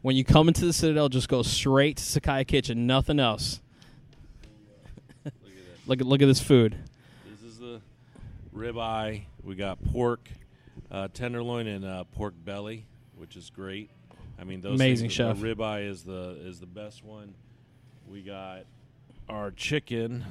when 0.01 0.15
you 0.15 0.23
come 0.23 0.47
into 0.47 0.65
the 0.65 0.71
Citadel, 0.73 1.09
just 1.09 1.27
go 1.27 1.41
straight 1.43 1.97
to 1.97 2.03
Sakaya 2.03 2.47
Kitchen. 2.47 2.87
Nothing 2.87 3.19
else. 3.19 3.59
Look 5.89 6.01
at 6.01 6.05
this. 6.05 6.07
Look 6.07 6.21
at 6.21 6.21
look 6.21 6.21
at 6.21 6.27
this 6.27 6.39
food. 6.39 6.75
This 7.31 7.41
is 7.41 7.57
the 7.57 7.81
ribeye. 8.55 9.23
We 9.43 9.55
got 9.55 9.83
pork, 9.91 10.29
uh, 10.91 11.07
tenderloin, 11.15 11.65
and 11.65 11.83
uh, 11.83 12.03
pork 12.15 12.35
belly, 12.45 12.85
which 13.17 13.35
is 13.35 13.49
great. 13.49 13.89
I 14.39 14.43
mean, 14.43 14.61
those 14.61 14.75
Amazing, 14.75 15.05
things, 15.05 15.13
chef. 15.13 15.39
The 15.39 15.47
ribeye 15.47 15.89
is 15.89 16.03
the 16.03 16.37
is 16.41 16.59
the 16.59 16.67
best 16.67 17.03
one. 17.03 17.33
We 18.07 18.21
got 18.21 18.65
our 19.27 19.49
chicken, 19.49 20.23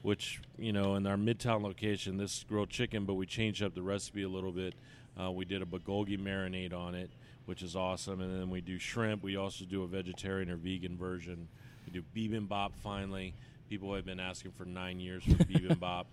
which 0.00 0.40
you 0.58 0.72
know, 0.72 0.94
in 0.94 1.06
our 1.06 1.18
Midtown 1.18 1.62
location, 1.62 2.16
this 2.16 2.38
is 2.38 2.44
grilled 2.48 2.70
chicken, 2.70 3.04
but 3.04 3.14
we 3.14 3.26
changed 3.26 3.62
up 3.62 3.74
the 3.74 3.82
recipe 3.82 4.22
a 4.22 4.28
little 4.28 4.52
bit. 4.52 4.72
Uh, 5.20 5.30
we 5.30 5.44
did 5.44 5.60
a 5.60 5.66
bulgogi 5.66 6.18
marinade 6.18 6.72
on 6.72 6.94
it, 6.94 7.10
which 7.44 7.62
is 7.62 7.76
awesome, 7.76 8.22
and 8.22 8.40
then 8.40 8.48
we 8.48 8.62
do 8.62 8.78
shrimp. 8.78 9.22
We 9.22 9.36
also 9.36 9.66
do 9.66 9.82
a 9.82 9.86
vegetarian 9.86 10.48
or 10.48 10.56
vegan 10.56 10.96
version. 10.96 11.46
We 11.86 11.92
do 11.92 12.02
bibimbap 12.16 12.70
finally. 12.82 13.34
People 13.68 13.94
have 13.94 14.04
been 14.04 14.20
asking 14.20 14.52
for 14.52 14.64
nine 14.64 15.00
years 15.00 15.24
for 15.24 15.30
bibimbap, 15.44 16.04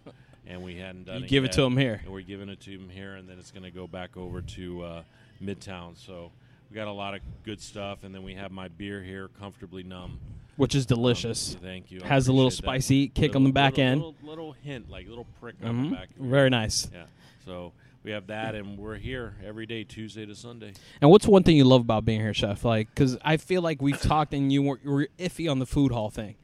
and 0.48 0.64
we 0.64 0.76
hadn't 0.78 1.06
done 1.06 1.20
You 1.20 1.26
it 1.26 1.30
give 1.30 1.44
it 1.44 1.52
to 1.54 1.62
them 1.62 1.78
here. 1.78 2.02
And 2.04 2.14
we're 2.14 2.22
giving 2.22 2.50
it 2.50 2.60
to 2.62 2.78
them 2.78 2.90
here, 2.90 3.16
and 3.16 3.28
then 3.30 3.38
it's 3.40 3.52
going 3.52 3.64
to 3.64 3.72
go 3.72 3.88
back 3.88 4.16
over 4.18 4.42
to 4.42 4.84
uh, 4.84 5.04
Midtown. 5.44 5.98
So 5.98 6.32
we 6.70 6.76
got 6.76 6.88
a 6.88 6.92
lot 6.94 7.14
of 7.14 7.22
good 7.44 7.62
stuff, 7.62 8.04
and 8.04 8.16
then 8.16 8.24
we 8.24 8.34
have 8.36 8.52
my 8.52 8.68
beer 8.70 9.04
here, 9.04 9.30
comfortably 9.40 9.84
numb. 9.84 10.20
Which 10.58 10.76
is 10.76 10.86
delicious. 10.86 11.56
Um, 11.56 11.62
thank 11.62 11.92
you. 11.92 12.02
I 12.04 12.08
Has 12.08 12.28
a 12.28 12.32
little 12.34 12.48
appreciate 12.48 12.62
that. 12.62 12.68
spicy 12.84 13.08
kick 13.10 13.36
on 13.36 13.44
the 13.44 13.52
back 13.52 13.78
little- 13.78 13.92
end. 13.92 14.02
Little, 14.02 14.16
little 14.24 14.52
hint, 14.54 14.90
like 14.90 15.06
a 15.06 15.10
little 15.10 15.28
prick 15.40 15.56
on 15.64 15.76
Mhm. 15.86 15.90
the 15.90 15.96
back. 15.96 16.10
Very 16.20 16.50
nice. 16.50 16.90
Yeah. 16.94 17.06
So 17.46 17.74
we 18.04 18.12
have 18.12 18.28
that, 18.28 18.56
and 18.56 18.78
we're 18.78 18.98
here 18.98 19.36
every 19.46 19.66
day, 19.66 19.84
Tuesday 19.84 20.26
to 20.26 20.36
Sunday. 20.36 20.74
And 21.02 21.10
what's 21.10 21.28
one 21.28 21.44
thing 21.44 21.58
you 21.58 21.66
love 21.66 21.82
about 21.82 22.06
being 22.06 22.20
here, 22.22 22.34
Chef? 22.34 22.64
Like, 22.64 22.90
because 22.90 23.18
I 23.24 23.38
feel 23.38 23.62
like 23.62 23.82
we've 23.82 24.00
talked 24.02 24.34
and 24.34 24.52
you 24.54 24.62
were, 24.62 24.80
you 24.84 24.92
were 24.92 25.08
iffy 25.20 25.50
on 25.52 25.60
the 25.60 25.66
food 25.66 25.92
hall 25.92 26.10
thing. 26.10 26.36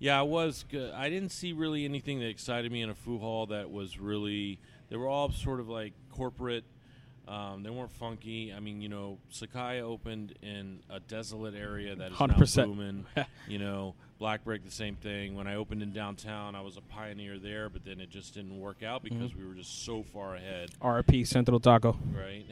Yeah, 0.00 0.18
I 0.18 0.22
was. 0.22 0.64
Good. 0.68 0.92
I 0.92 1.10
didn't 1.10 1.28
see 1.28 1.52
really 1.52 1.84
anything 1.84 2.18
that 2.20 2.28
excited 2.28 2.72
me 2.72 2.82
in 2.82 2.90
a 2.90 2.94
food 2.94 3.20
hall 3.20 3.46
that 3.46 3.70
was 3.70 3.98
really. 4.00 4.58
They 4.88 4.96
were 4.96 5.06
all 5.06 5.30
sort 5.30 5.60
of 5.60 5.68
like 5.68 5.92
corporate. 6.10 6.64
Um, 7.28 7.62
they 7.62 7.70
weren't 7.70 7.92
funky. 7.92 8.52
I 8.52 8.58
mean, 8.58 8.80
you 8.80 8.88
know, 8.88 9.18
Sakaya 9.32 9.82
opened 9.82 10.34
in 10.42 10.80
a 10.90 10.98
desolate 10.98 11.54
area 11.54 11.94
that 11.94 12.10
is 12.12 12.18
now 12.18 12.26
100%. 12.26 12.64
booming. 12.64 13.06
you 13.48 13.58
know, 13.60 13.94
Black 14.18 14.42
Brick 14.42 14.64
the 14.64 14.70
same 14.70 14.96
thing. 14.96 15.36
When 15.36 15.46
I 15.46 15.54
opened 15.54 15.82
in 15.82 15.92
downtown, 15.92 16.56
I 16.56 16.60
was 16.60 16.76
a 16.76 16.80
pioneer 16.80 17.38
there, 17.38 17.68
but 17.68 17.84
then 17.84 18.00
it 18.00 18.10
just 18.10 18.34
didn't 18.34 18.58
work 18.58 18.82
out 18.82 19.04
because 19.04 19.34
we 19.36 19.46
were 19.46 19.54
just 19.54 19.84
so 19.84 20.02
far 20.02 20.34
ahead 20.34 20.70
RP 20.82 21.24
Central 21.24 21.60
Taco. 21.60 21.96
right? 22.12 22.46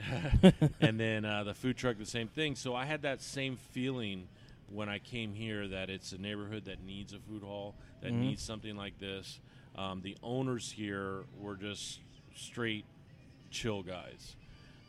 and 0.80 1.00
then 1.00 1.24
uh, 1.24 1.42
the 1.42 1.54
food 1.54 1.76
truck, 1.76 1.98
the 1.98 2.06
same 2.06 2.28
thing. 2.28 2.54
So 2.54 2.76
I 2.76 2.84
had 2.84 3.02
that 3.02 3.20
same 3.20 3.56
feeling 3.72 4.28
when 4.72 4.88
I 4.88 4.98
came 4.98 5.34
here 5.34 5.66
that 5.68 5.90
it's 5.90 6.12
a 6.12 6.18
neighborhood 6.18 6.64
that 6.66 6.82
needs 6.84 7.12
a 7.12 7.18
food 7.18 7.42
hall, 7.42 7.74
that 8.02 8.12
Mhm. 8.12 8.20
needs 8.20 8.42
something 8.42 8.76
like 8.76 8.98
this. 8.98 9.40
Um, 9.76 10.00
the 10.02 10.16
owners 10.22 10.70
here 10.72 11.24
were 11.38 11.56
just 11.56 12.00
straight 12.34 12.84
chill 13.50 13.82
guys. 13.82 14.36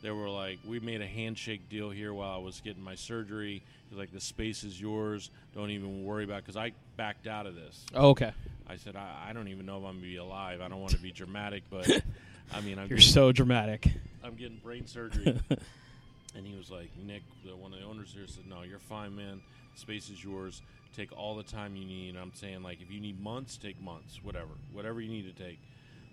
They 0.02 0.10
were 0.10 0.30
like, 0.30 0.58
we 0.66 0.80
made 0.80 1.02
a 1.02 1.06
handshake 1.06 1.68
deal 1.68 1.90
here 1.90 2.12
while 2.14 2.32
I 2.34 2.38
was 2.38 2.60
getting 2.62 2.82
my 2.82 2.94
surgery. 2.94 3.62
He's 3.88 3.98
like, 3.98 4.12
the 4.12 4.20
space 4.20 4.64
is 4.64 4.80
yours. 4.80 5.30
Don't 5.54 5.70
even 5.70 6.04
worry 6.04 6.24
about 6.24 6.38
because 6.42 6.56
I 6.56 6.72
backed 6.96 7.26
out 7.26 7.46
of 7.46 7.54
this. 7.54 7.84
Oh, 7.94 8.10
okay. 8.10 8.32
I 8.66 8.76
said, 8.76 8.96
I, 8.96 9.26
I 9.28 9.32
don't 9.32 9.48
even 9.48 9.66
know 9.66 9.78
if 9.78 9.84
I'm 9.84 9.96
gonna 9.96 10.06
be 10.06 10.16
alive. 10.16 10.60
I 10.60 10.68
don't 10.68 10.80
want 10.80 10.92
to 10.94 11.02
be 11.02 11.10
dramatic, 11.10 11.64
but 11.70 11.86
I 12.52 12.60
mean, 12.62 12.78
I'm 12.78 12.88
You're 12.88 12.98
getting- 12.98 13.12
so 13.12 13.30
dramatic. 13.32 13.88
I'm 14.24 14.36
getting 14.36 14.58
brain 14.58 14.86
surgery. 14.86 15.38
and 16.34 16.46
he 16.46 16.56
was 16.56 16.70
like, 16.70 16.90
Nick, 17.04 17.22
the, 17.44 17.54
one 17.56 17.72
of 17.72 17.78
the 17.80 17.84
owners 17.84 18.12
here 18.14 18.26
said, 18.26 18.44
No, 18.48 18.62
you're 18.62 18.78
fine, 18.78 19.14
man. 19.16 19.40
Space 19.74 20.10
is 20.10 20.22
yours. 20.22 20.62
Take 20.96 21.16
all 21.16 21.36
the 21.36 21.42
time 21.42 21.76
you 21.76 21.84
need. 21.84 22.16
I'm 22.16 22.32
saying, 22.34 22.62
like, 22.62 22.82
if 22.82 22.90
you 22.90 23.00
need 23.00 23.20
months, 23.22 23.56
take 23.56 23.80
months, 23.80 24.20
whatever. 24.22 24.50
Whatever 24.72 25.00
you 25.00 25.08
need 25.08 25.34
to 25.34 25.42
take. 25.44 25.58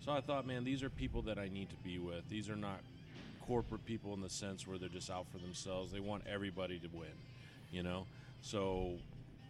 So 0.06 0.12
I 0.12 0.22
thought, 0.22 0.46
man, 0.46 0.64
these 0.64 0.84
are 0.84 0.90
people 0.90 1.22
that 1.24 1.38
I 1.40 1.50
need 1.50 1.70
to 1.70 1.76
be 1.78 1.98
with. 1.98 2.30
These 2.30 2.50
are 2.50 2.56
not 2.56 2.80
corporate 3.48 3.86
people 3.86 4.14
in 4.14 4.22
the 4.22 4.30
sense 4.30 4.68
where 4.68 4.78
they're 4.78 4.90
just 4.90 5.10
out 5.10 5.26
for 5.32 5.40
themselves. 5.40 5.92
They 5.92 6.00
want 6.00 6.24
everybody 6.32 6.80
to 6.80 6.88
win, 6.94 7.10
you 7.72 7.82
know. 7.82 8.06
So 8.42 8.94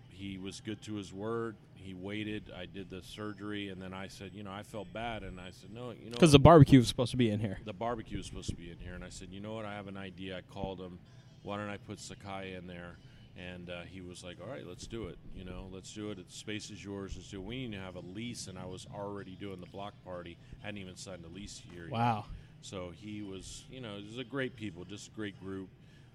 he 0.09 0.37
was 0.37 0.61
good 0.61 0.81
to 0.83 0.95
his 0.95 1.11
word. 1.11 1.55
He 1.75 1.93
waited. 1.93 2.51
I 2.57 2.65
did 2.65 2.89
the 2.89 3.01
surgery, 3.01 3.69
and 3.69 3.81
then 3.81 3.93
I 3.93 4.07
said, 4.07 4.31
you 4.33 4.43
know, 4.43 4.51
I 4.51 4.63
felt 4.63 4.91
bad, 4.93 5.23
and 5.23 5.39
I 5.39 5.51
said, 5.51 5.71
no, 5.73 5.91
you 5.91 6.05
know, 6.05 6.11
Because 6.11 6.31
the 6.31 6.39
barbecue 6.39 6.79
was 6.79 6.87
supposed 6.87 7.11
to 7.11 7.17
be 7.17 7.29
in 7.29 7.39
here. 7.39 7.59
the 7.65 7.73
barbecue 7.73 8.17
was 8.17 8.25
supposed 8.25 8.49
to 8.49 8.55
be 8.55 8.71
in 8.71 8.77
here, 8.79 8.93
and 8.93 9.03
I 9.03 9.09
said, 9.09 9.29
you 9.31 9.39
know 9.39 9.53
what? 9.53 9.65
I 9.65 9.75
have 9.75 9.87
an 9.87 9.97
idea. 9.97 10.37
I 10.37 10.41
called 10.53 10.79
him. 10.79 10.99
Why 11.43 11.57
don't 11.57 11.69
I 11.69 11.77
put 11.77 11.99
Sakaya 11.99 12.57
in 12.57 12.67
there? 12.67 12.97
And 13.37 13.69
uh, 13.69 13.81
he 13.81 14.01
was 14.01 14.23
like, 14.23 14.37
all 14.41 14.49
right, 14.49 14.65
let's 14.65 14.87
do 14.87 15.07
it. 15.07 15.17
You 15.35 15.45
know, 15.45 15.67
let's 15.71 15.93
do 15.93 16.09
it. 16.09 16.15
The 16.15 16.33
space 16.33 16.71
is 16.71 16.83
yours. 16.83 17.13
Let's 17.15 17.29
do 17.29 17.39
it. 17.39 17.45
We 17.45 17.67
need 17.67 17.75
to 17.75 17.81
have 17.81 17.95
a 17.95 17.99
lease, 17.99 18.47
and 18.47 18.57
I 18.57 18.65
was 18.65 18.87
already 18.93 19.35
doing 19.35 19.59
the 19.59 19.67
block 19.67 19.93
party. 20.03 20.37
I 20.61 20.65
hadn't 20.65 20.81
even 20.81 20.95
signed 20.95 21.23
a 21.23 21.29
lease 21.29 21.61
here. 21.71 21.83
yet. 21.83 21.91
Wow. 21.91 22.25
So 22.61 22.91
he 22.95 23.21
was, 23.21 23.65
you 23.69 23.79
know, 23.79 23.97
it 23.97 24.05
was 24.05 24.17
a 24.17 24.23
great 24.23 24.55
people, 24.55 24.85
just 24.85 25.09
a 25.09 25.11
great 25.11 25.39
group, 25.39 25.69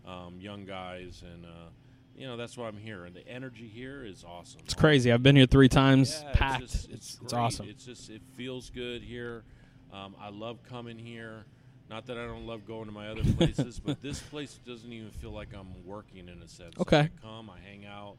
um, 0.07 0.39
young 0.41 0.65
guys, 0.65 1.23
and 1.23 1.45
uh, 1.45 1.71
you 2.17 2.27
know 2.27 2.37
that's 2.37 2.57
why 2.57 2.67
I'm 2.67 2.77
here. 2.77 3.05
And 3.05 3.15
the 3.15 3.27
energy 3.29 3.69
here 3.69 4.05
is 4.05 4.25
awesome. 4.25 4.61
It's 4.65 4.75
crazy. 4.75 5.13
I've 5.13 5.23
been 5.23 5.37
here 5.37 5.47
three 5.47 5.69
times. 5.69 6.23
Yeah, 6.25 6.33
packed. 6.33 6.63
It's, 6.65 6.73
just, 6.73 6.91
it's, 6.91 7.19
it's 7.23 7.33
great. 7.33 7.41
awesome. 7.41 7.69
It's 7.69 7.85
just 7.85 8.11
it 8.11 8.23
feels 8.37 8.71
good 8.71 9.03
here. 9.03 9.45
Um, 9.93 10.17
I 10.21 10.31
love 10.31 10.59
coming 10.69 10.99
here. 10.99 11.45
Not 11.92 12.07
that 12.07 12.16
I 12.18 12.24
don't 12.24 12.46
love 12.46 12.66
going 12.66 12.87
to 12.87 12.92
my 12.92 13.09
other 13.09 13.22
places, 13.37 13.78
but 13.78 14.00
this 14.00 14.18
place 14.31 14.59
doesn't 14.66 14.90
even 14.90 15.11
feel 15.11 15.31
like 15.31 15.48
I'm 15.55 15.68
working 15.85 16.28
in 16.28 16.40
a 16.42 16.48
sense. 16.48 16.76
Like, 16.78 16.81
Okay. 16.81 17.00
I 17.00 17.11
come, 17.20 17.50
I 17.50 17.59
hang 17.68 17.85
out. 17.87 18.16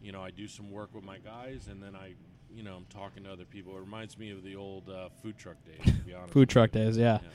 You 0.00 0.12
know, 0.12 0.22
I 0.22 0.30
do 0.30 0.46
some 0.46 0.70
work 0.70 0.94
with 0.94 1.04
my 1.04 1.18
guys, 1.18 1.66
and 1.68 1.82
then 1.82 1.96
I, 1.96 2.14
you 2.54 2.62
know, 2.62 2.76
I'm 2.76 2.86
talking 2.86 3.24
to 3.24 3.32
other 3.32 3.44
people. 3.44 3.76
It 3.76 3.80
reminds 3.80 4.16
me 4.16 4.30
of 4.30 4.44
the 4.44 4.54
old 4.54 4.88
uh, 4.88 5.08
food 5.22 5.36
truck 5.36 5.56
days. 5.64 5.84
To 5.92 6.00
be 6.02 6.14
honest. 6.14 6.32
Food 6.32 6.48
truck 6.48 6.70
days, 6.70 6.96
yeah. 6.96 7.18
Yeah. 7.22 7.28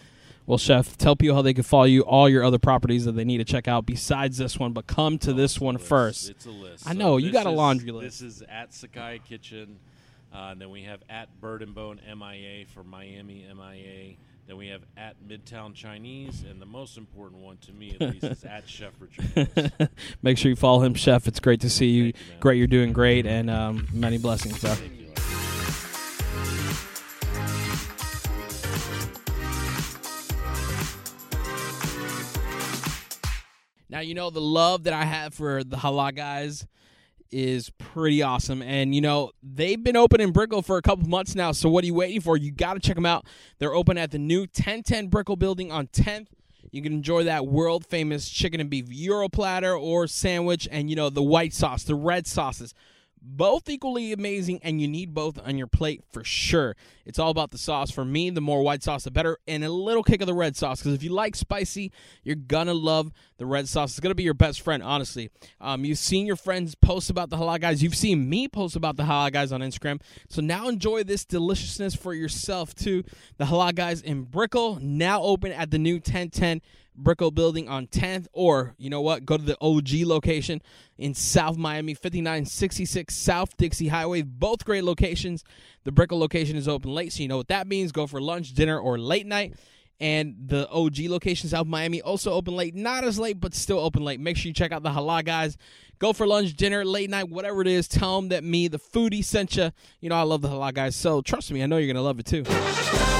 Well, 0.45 0.57
Chef, 0.57 0.97
tell 0.97 1.15
people 1.17 1.35
how 1.35 1.41
they 1.41 1.53
can 1.53 1.63
follow 1.63 1.83
you, 1.83 2.01
all 2.01 2.27
your 2.29 2.43
other 2.45 2.59
properties 2.59 3.03
that 3.05 3.13
they 3.13 3.25
need 3.25 3.37
to 3.39 3.45
check 3.45 3.67
out 3.67 3.85
besides 3.85 4.37
this 4.37 4.57
one, 4.57 4.71
but 4.71 4.87
come 4.87 5.17
to 5.19 5.31
Oh, 5.31 5.33
this 5.33 5.59
one 5.59 5.75
list. 5.75 5.87
first. 5.87 6.29
It's 6.29 6.45
a 6.45 6.51
list. 6.51 6.87
I 6.87 6.93
So 6.93 6.97
know, 6.97 7.17
you 7.17 7.31
got 7.33 7.45
a 7.45 7.49
is- 7.49 7.55
laundry 7.57 7.91
list. 7.91 8.21
This 8.21 8.37
is 8.37 8.41
at 8.49 8.71
Sakaya 8.71 9.21
Kitchen. 9.23 9.79
Uh, 10.33 10.49
and 10.51 10.59
then 10.61 10.69
we 10.71 10.83
have 10.83 11.01
at 11.09 11.29
Bird 11.41 11.61
and 11.61 11.75
Bone 11.75 11.99
MIA 12.07 12.65
for 12.73 12.83
Miami 12.83 13.45
MIA. 13.53 14.15
Then 14.45 14.58
we 14.58 14.67
have 14.67 14.82
at 14.97 15.15
Midtown 15.25 15.73
Chinese, 15.73 16.43
and 16.49 16.62
the 16.62 16.65
most 16.65 16.97
important 16.97 17.41
one 17.41 17.58
to 17.60 17.71
me, 17.71 17.95
at 17.99 18.01
least, 18.13 18.23
is 18.25 18.43
at 18.43 18.67
Chef 18.67 18.91
Richard. 18.99 19.47
Lewis. 19.56 19.89
Make 20.21 20.38
sure 20.38 20.49
you 20.49 20.56
follow 20.58 20.82
him, 20.82 20.95
Chef. 20.95 21.27
It's 21.27 21.39
great 21.39 21.62
to 21.62 21.69
see 21.69 21.88
you. 21.88 22.03
You, 22.03 22.13
great, 22.41 22.58
you're 22.58 22.67
doing 22.67 22.91
great, 22.91 23.25
and 23.25 23.49
um, 23.49 23.88
many 23.93 24.17
blessings, 24.17 24.60
bro. 24.60 24.75
Now 33.89 33.99
you 33.99 34.15
know 34.15 34.29
the 34.32 34.41
love 34.41 34.86
that 34.86 34.93
I 34.93 35.06
have 35.06 35.36
for 35.36 35.63
the 35.63 35.77
halal 35.77 36.15
guys 36.15 36.65
is 37.33 37.69
pretty 37.71 38.21
awesome, 38.21 38.61
and 38.61 38.93
you 38.93 39.01
know 39.01 39.31
they've 39.41 39.83
been 39.83 39.97
open 39.97 40.21
in 40.21 40.31
Brickell 40.31 40.61
for 40.61 40.77
a 40.77 40.81
couple 40.81 41.09
months 41.09 41.35
now. 41.35 41.51
So 41.51 41.67
what 41.67 41.83
are 41.83 41.87
you 41.87 41.95
waiting 41.95 42.21
for? 42.21 42.37
You 42.37 42.51
got 42.51 42.75
to 42.75 42.79
check 42.79 42.95
them 42.95 43.05
out. 43.05 43.25
They're 43.59 43.73
open 43.73 43.97
at 43.97 44.11
the 44.11 44.19
new 44.19 44.41
1010 44.41 45.07
Brickell 45.07 45.35
building 45.35 45.71
on 45.71 45.87
10th. 45.87 46.27
You 46.71 46.81
can 46.81 46.93
enjoy 46.93 47.23
that 47.25 47.45
world 47.45 47.85
famous 47.85 48.29
chicken 48.29 48.59
and 48.59 48.69
beef 48.69 48.89
gyro 48.89 49.29
platter 49.29 49.75
or 49.75 50.07
sandwich, 50.07 50.67
and 50.71 50.89
you 50.89 50.95
know 50.95 51.09
the 51.09 51.23
white 51.23 51.53
sauce, 51.53 51.83
the 51.83 51.95
red 51.95 52.27
sauces. 52.27 52.73
Both 53.25 53.69
equally 53.69 54.12
amazing, 54.12 54.59
and 54.63 54.81
you 54.81 54.88
need 54.88 55.13
both 55.13 55.39
on 55.39 55.57
your 55.57 55.67
plate 55.67 56.03
for 56.12 56.25
sure. 56.25 56.75
It's 57.05 57.17
all 57.17 57.29
about 57.29 57.51
the 57.51 57.57
sauce. 57.57 57.89
For 57.89 58.03
me, 58.03 58.29
the 58.29 58.41
more 58.41 58.62
white 58.62 58.83
sauce, 58.83 59.05
the 59.05 59.12
better, 59.12 59.38
and 59.47 59.63
a 59.63 59.69
little 59.69 60.03
kick 60.03 60.19
of 60.19 60.27
the 60.27 60.33
red 60.33 60.57
sauce. 60.57 60.81
Because 60.81 60.93
if 60.93 61.03
you 61.03 61.09
like 61.09 61.38
spicy, 61.38 61.93
you're 62.23 62.36
gonna 62.36 62.73
love 62.73 63.13
the 63.38 63.45
red 63.45 63.69
sauce. 63.69 63.91
It's 63.91 64.01
gonna 64.01 64.13
be 64.13 64.23
your 64.23 64.33
best 64.33 64.59
friend, 64.59 64.83
honestly. 64.83 65.29
Um, 65.62 65.86
you've 65.86 65.99
seen 65.99 66.25
your 66.25 66.36
friends 66.36 66.75
post 66.75 67.09
about 67.09 67.29
the 67.29 67.38
halal 67.38 67.62
guys. 67.62 67.81
You've 67.81 67.95
seen 67.95 68.29
me 68.29 68.49
post 68.49 68.75
about 68.75 68.97
the 68.97 69.03
halal 69.03 69.31
guys 69.31 69.53
on 69.53 69.62
Instagram. 69.62 70.01
So 70.27 70.41
now 70.41 70.67
enjoy 70.67 71.03
this 71.03 71.23
deliciousness 71.23 71.95
for 71.95 72.13
yourself 72.13 72.75
too. 72.75 73.03
The 73.38 73.45
halal 73.45 73.73
guys 73.73 74.01
in 74.01 74.23
Brickell 74.23 74.79
now 74.81 75.21
open 75.21 75.53
at 75.53 75.71
the 75.71 75.79
new 75.79 75.95
1010 75.95 76.62
Brickell 76.95 77.32
building 77.32 77.67
on 77.67 77.88
10th, 77.88 78.27
or 78.34 78.75
you 78.77 78.89
know 78.89 79.01
what? 79.01 79.25
Go 79.25 79.38
to 79.38 79.43
the 79.43 79.58
OG 79.62 80.08
location 80.08 80.62
in 80.97 81.13
South 81.13 81.58
Miami, 81.58 81.93
5966 81.93 83.15
South 83.15 83.58
Dixie 83.58 83.88
Highway. 83.88 84.21
Both 84.21 84.65
great 84.65 84.84
locations. 84.84 85.43
The 85.84 85.91
Brickell 85.91 86.19
location 86.19 86.56
is 86.56 86.67
open 86.67 86.93
late, 86.93 87.13
so 87.13 87.21
you 87.21 87.27
know 87.27 87.38
what 87.38 87.47
that 87.49 87.67
means. 87.67 87.91
Go 87.91 88.08
for 88.08 88.21
lunch, 88.21 88.53
dinner, 88.53 88.79
or 88.79 88.97
late 88.97 89.25
night. 89.25 89.56
And 89.99 90.36
the 90.47 90.69
OG 90.69 90.99
location, 91.01 91.49
South 91.49 91.67
Miami, 91.67 92.01
also 92.01 92.32
open 92.34 92.56
late. 92.56 92.75
Not 92.75 93.03
as 93.03 93.19
late, 93.19 93.39
but 93.39 93.53
still 93.53 93.79
open 93.79 94.03
late. 94.03 94.19
Make 94.19 94.38
sure 94.38 94.49
you 94.49 94.53
check 94.53 94.71
out 94.71 94.84
the 94.84 94.89
Halal 94.89 95.23
guys. 95.23 95.58
Go 95.99 96.12
for 96.12 96.27
lunch, 96.27 96.56
dinner, 96.56 96.84
late 96.84 97.10
night, 97.10 97.29
whatever 97.29 97.62
it 97.62 97.67
is. 97.67 97.88
Tell 97.88 98.19
them 98.19 98.29
that 98.29 98.43
me, 98.43 98.67
the 98.67 98.79
foodie, 98.79 99.23
sent 99.23 99.56
you. 99.56 99.71
You 100.01 100.10
know, 100.10 100.15
I 100.15 100.23
love 100.23 100.41
the 100.41 100.49
Halal 100.49 100.73
guys. 100.73 100.95
So 100.95 101.21
trust 101.21 101.51
me, 101.51 101.63
I 101.63 101.67
know 101.67 101.77
you're 101.77 101.88
going 101.88 101.95
to 101.95 102.01
love 102.01 102.19
it 102.19 102.25
too. 102.25 103.12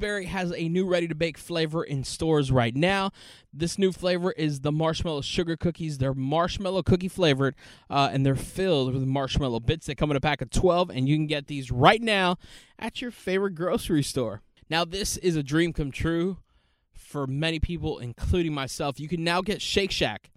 Pillsbury 0.00 0.26
has 0.26 0.50
a 0.54 0.66
new 0.66 0.86
ready 0.86 1.06
to 1.08 1.14
bake 1.14 1.36
flavor 1.36 1.84
in 1.84 2.04
stores 2.04 2.50
right 2.50 2.74
now. 2.74 3.10
This 3.52 3.78
new 3.78 3.92
flavor 3.92 4.32
is 4.32 4.60
the 4.60 4.72
marshmallow 4.72 5.20
sugar 5.20 5.58
cookies. 5.58 5.98
They're 5.98 6.14
marshmallow 6.14 6.84
cookie 6.84 7.08
flavored, 7.08 7.54
uh, 7.90 8.08
and 8.10 8.24
they're 8.24 8.34
filled 8.34 8.94
with 8.94 9.02
marshmallow 9.02 9.60
bits. 9.60 9.86
They 9.86 9.94
come 9.94 10.10
in 10.10 10.16
a 10.16 10.20
pack 10.20 10.40
of 10.40 10.48
12, 10.48 10.88
and 10.88 11.06
you 11.06 11.16
can 11.16 11.26
get 11.26 11.48
these 11.48 11.70
right 11.70 12.00
now 12.00 12.38
at 12.78 13.02
your 13.02 13.10
favorite 13.10 13.54
grocery 13.54 14.02
store. 14.02 14.40
Now, 14.70 14.86
this 14.86 15.18
is 15.18 15.36
a 15.36 15.42
dream 15.42 15.74
come 15.74 15.90
true 15.90 16.38
for 16.94 17.26
many 17.26 17.60
people, 17.60 17.98
including 17.98 18.54
myself. 18.54 18.98
You 18.98 19.08
can 19.08 19.22
now 19.22 19.42
get 19.42 19.60
Shake 19.60 19.90
Shack 19.90 20.30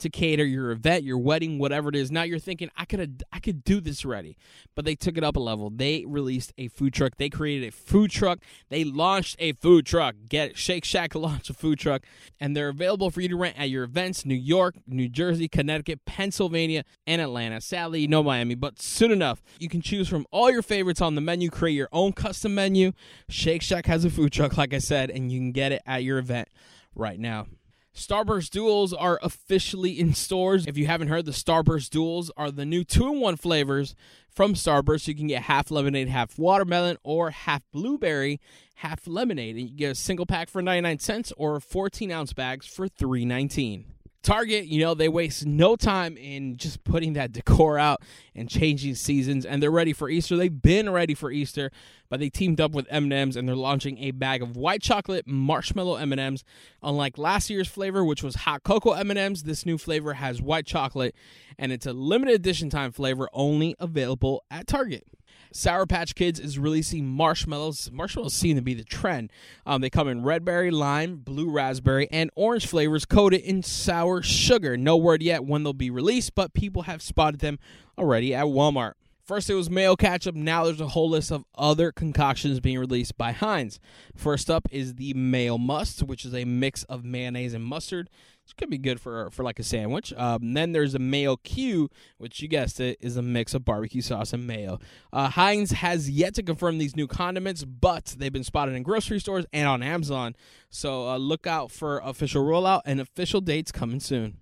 to 0.00 0.10
cater 0.10 0.44
your 0.44 0.70
event, 0.70 1.04
your 1.04 1.18
wedding, 1.18 1.58
whatever 1.58 1.88
it 1.88 1.96
is. 1.96 2.10
Now 2.10 2.22
you're 2.22 2.38
thinking, 2.38 2.70
I 2.76 2.84
could 2.84 3.22
I 3.32 3.38
could 3.38 3.64
do 3.64 3.80
this 3.80 4.04
already, 4.04 4.36
but 4.74 4.84
they 4.84 4.94
took 4.94 5.16
it 5.16 5.24
up 5.24 5.36
a 5.36 5.40
level. 5.40 5.70
They 5.70 6.04
released 6.06 6.52
a 6.58 6.68
food 6.68 6.92
truck. 6.92 7.16
They 7.16 7.28
created 7.28 7.68
a 7.68 7.72
food 7.72 8.10
truck. 8.10 8.40
They 8.68 8.84
launched 8.84 9.36
a 9.38 9.52
food 9.52 9.86
truck. 9.86 10.16
Get 10.28 10.50
it? 10.50 10.58
Shake 10.58 10.84
Shack 10.84 11.14
launched 11.20 11.50
a 11.50 11.54
food 11.54 11.78
truck, 11.78 12.02
and 12.38 12.56
they're 12.56 12.68
available 12.68 13.10
for 13.10 13.20
you 13.20 13.28
to 13.28 13.36
rent 13.36 13.58
at 13.58 13.70
your 13.70 13.84
events: 13.84 14.24
New 14.24 14.34
York, 14.34 14.76
New 14.86 15.08
Jersey, 15.08 15.48
Connecticut, 15.48 16.04
Pennsylvania, 16.04 16.84
and 17.06 17.20
Atlanta. 17.20 17.60
Sadly, 17.60 18.06
no 18.06 18.22
Miami, 18.22 18.54
but 18.54 18.80
soon 18.80 19.10
enough, 19.10 19.42
you 19.58 19.68
can 19.68 19.80
choose 19.80 20.08
from 20.08 20.26
all 20.30 20.50
your 20.50 20.62
favorites 20.62 21.00
on 21.00 21.14
the 21.14 21.20
menu. 21.20 21.50
Create 21.50 21.74
your 21.74 21.88
own 21.92 22.12
custom 22.12 22.54
menu. 22.54 22.92
Shake 23.28 23.62
Shack 23.62 23.86
has 23.86 24.04
a 24.04 24.10
food 24.10 24.32
truck, 24.32 24.56
like 24.56 24.74
I 24.74 24.78
said, 24.78 25.10
and 25.10 25.30
you 25.30 25.38
can 25.38 25.52
get 25.52 25.72
it 25.72 25.82
at 25.86 26.02
your 26.04 26.18
event 26.18 26.48
right 26.94 27.18
now. 27.18 27.46
Starburst 27.94 28.50
Duels 28.50 28.92
are 28.92 29.18
officially 29.22 29.98
in 29.98 30.14
stores. 30.14 30.66
If 30.66 30.78
you 30.78 30.86
haven't 30.86 31.08
heard, 31.08 31.26
the 31.26 31.32
Starburst 31.32 31.90
Duels 31.90 32.30
are 32.36 32.50
the 32.50 32.64
new 32.64 32.84
two 32.84 33.08
in 33.08 33.20
one 33.20 33.36
flavors 33.36 33.94
from 34.28 34.54
Starburst. 34.54 35.08
You 35.08 35.14
can 35.14 35.26
get 35.26 35.42
half 35.42 35.70
lemonade, 35.70 36.08
half 36.08 36.38
watermelon, 36.38 36.96
or 37.02 37.30
half 37.30 37.62
blueberry, 37.72 38.40
half 38.76 39.06
lemonade. 39.06 39.56
And 39.56 39.68
you 39.68 39.76
get 39.76 39.90
a 39.90 39.94
single 39.94 40.26
pack 40.26 40.48
for 40.48 40.62
99 40.62 40.98
cents 41.00 41.32
or 41.36 41.60
14 41.60 42.10
ounce 42.10 42.32
bags 42.32 42.66
for 42.66 42.88
$3.19. 42.88 43.84
Target, 44.22 44.66
you 44.66 44.80
know, 44.80 44.92
they 44.92 45.08
waste 45.08 45.46
no 45.46 45.76
time 45.76 46.16
in 46.18 46.58
just 46.58 46.84
putting 46.84 47.14
that 47.14 47.32
decor 47.32 47.78
out 47.78 48.02
and 48.34 48.50
changing 48.50 48.94
seasons, 48.94 49.46
and 49.46 49.62
they're 49.62 49.70
ready 49.70 49.94
for 49.94 50.10
Easter. 50.10 50.36
They've 50.36 50.62
been 50.62 50.90
ready 50.90 51.14
for 51.14 51.30
Easter, 51.30 51.70
but 52.10 52.20
they 52.20 52.28
teamed 52.28 52.60
up 52.60 52.72
with 52.72 52.86
M&M's 52.90 53.34
and 53.34 53.48
they're 53.48 53.56
launching 53.56 53.96
a 53.98 54.10
bag 54.10 54.42
of 54.42 54.56
white 54.56 54.82
chocolate 54.82 55.26
marshmallow 55.26 55.96
M&M's. 55.96 56.44
Unlike 56.82 57.16
last 57.16 57.48
year's 57.48 57.68
flavor, 57.68 58.04
which 58.04 58.22
was 58.22 58.34
hot 58.36 58.62
cocoa 58.62 58.92
M&M's, 58.92 59.44
this 59.44 59.64
new 59.64 59.78
flavor 59.78 60.12
has 60.14 60.42
white 60.42 60.66
chocolate, 60.66 61.14
and 61.58 61.72
it's 61.72 61.86
a 61.86 61.94
limited 61.94 62.34
edition 62.34 62.68
time 62.68 62.92
flavor 62.92 63.30
only 63.32 63.74
available 63.78 64.44
at 64.50 64.66
Target. 64.66 65.06
Sour 65.52 65.86
Patch 65.86 66.14
Kids 66.14 66.38
is 66.38 66.58
releasing 66.58 67.06
marshmallows. 67.06 67.90
Marshmallows 67.92 68.34
seem 68.34 68.56
to 68.56 68.62
be 68.62 68.74
the 68.74 68.84
trend. 68.84 69.30
Um, 69.66 69.80
they 69.80 69.90
come 69.90 70.08
in 70.08 70.22
red 70.22 70.44
berry, 70.44 70.70
lime, 70.70 71.16
blue 71.16 71.50
raspberry, 71.50 72.08
and 72.10 72.30
orange 72.36 72.66
flavors 72.66 73.04
coated 73.04 73.40
in 73.40 73.62
sour 73.62 74.22
sugar. 74.22 74.76
No 74.76 74.96
word 74.96 75.22
yet 75.22 75.44
when 75.44 75.64
they'll 75.64 75.72
be 75.72 75.90
released, 75.90 76.34
but 76.34 76.54
people 76.54 76.82
have 76.82 77.02
spotted 77.02 77.40
them 77.40 77.58
already 77.98 78.34
at 78.34 78.46
Walmart. 78.46 78.92
First, 79.24 79.48
it 79.48 79.54
was 79.54 79.70
mayo 79.70 79.94
ketchup. 79.94 80.34
Now 80.34 80.64
there's 80.64 80.80
a 80.80 80.88
whole 80.88 81.08
list 81.08 81.30
of 81.30 81.44
other 81.56 81.92
concoctions 81.92 82.58
being 82.58 82.78
released 82.80 83.16
by 83.16 83.30
Heinz. 83.30 83.78
First 84.16 84.50
up 84.50 84.66
is 84.72 84.94
the 84.94 85.14
mayo 85.14 85.56
must, 85.56 86.02
which 86.02 86.24
is 86.24 86.34
a 86.34 86.44
mix 86.44 86.82
of 86.84 87.04
mayonnaise 87.04 87.54
and 87.54 87.64
mustard. 87.64 88.10
This 88.50 88.54
could 88.54 88.68
be 88.68 88.78
good 88.78 89.00
for 89.00 89.30
for 89.30 89.44
like 89.44 89.60
a 89.60 89.62
sandwich. 89.62 90.12
Um, 90.14 90.54
then 90.54 90.72
there's 90.72 90.96
a 90.96 90.98
mayo 90.98 91.36
Q, 91.36 91.88
which 92.18 92.42
you 92.42 92.48
guessed 92.48 92.80
it 92.80 92.98
is 93.00 93.16
a 93.16 93.22
mix 93.22 93.54
of 93.54 93.64
barbecue 93.64 94.02
sauce 94.02 94.32
and 94.32 94.44
mayo. 94.44 94.80
Uh, 95.12 95.28
Heinz 95.28 95.70
has 95.70 96.10
yet 96.10 96.34
to 96.34 96.42
confirm 96.42 96.78
these 96.78 96.96
new 96.96 97.06
condiments, 97.06 97.64
but 97.64 98.16
they've 98.18 98.32
been 98.32 98.42
spotted 98.42 98.74
in 98.74 98.82
grocery 98.82 99.20
stores 99.20 99.46
and 99.52 99.68
on 99.68 99.84
Amazon. 99.84 100.34
So 100.68 101.08
uh, 101.08 101.16
look 101.18 101.46
out 101.46 101.70
for 101.70 102.00
official 102.00 102.44
rollout 102.44 102.80
and 102.86 103.00
official 103.00 103.40
dates 103.40 103.70
coming 103.70 104.00
soon. 104.00 104.38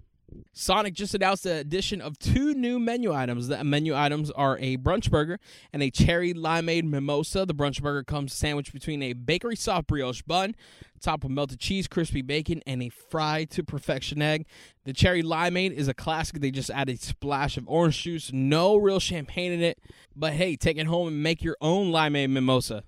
Sonic 0.52 0.94
just 0.94 1.14
announced 1.14 1.44
the 1.44 1.56
addition 1.56 2.00
of 2.00 2.18
two 2.18 2.54
new 2.54 2.78
menu 2.78 3.12
items. 3.12 3.48
The 3.48 3.62
menu 3.62 3.94
items 3.94 4.30
are 4.32 4.58
a 4.58 4.76
brunch 4.76 5.10
burger 5.10 5.38
and 5.72 5.82
a 5.82 5.90
cherry 5.90 6.34
limeade 6.34 6.84
mimosa. 6.84 7.46
The 7.46 7.54
brunch 7.54 7.80
burger 7.80 8.02
comes 8.02 8.32
sandwiched 8.32 8.72
between 8.72 9.02
a 9.02 9.12
bakery 9.12 9.56
soft 9.56 9.86
brioche 9.86 10.22
bun, 10.22 10.56
topped 11.00 11.24
with 11.24 11.32
melted 11.32 11.60
cheese, 11.60 11.86
crispy 11.86 12.22
bacon, 12.22 12.62
and 12.66 12.82
a 12.82 12.88
fried 12.88 13.50
to 13.50 13.62
perfection 13.62 14.20
egg. 14.20 14.46
The 14.84 14.92
cherry 14.92 15.22
limeade 15.22 15.72
is 15.72 15.88
a 15.88 15.94
classic. 15.94 16.40
They 16.40 16.50
just 16.50 16.70
add 16.70 16.88
a 16.88 16.96
splash 16.96 17.56
of 17.56 17.68
orange 17.68 18.02
juice, 18.02 18.32
no 18.32 18.76
real 18.76 19.00
champagne 19.00 19.52
in 19.52 19.62
it. 19.62 19.78
But 20.16 20.32
hey, 20.32 20.56
take 20.56 20.76
it 20.76 20.86
home 20.86 21.08
and 21.08 21.22
make 21.22 21.42
your 21.42 21.56
own 21.60 21.92
limeade 21.92 22.30
mimosa. 22.30 22.84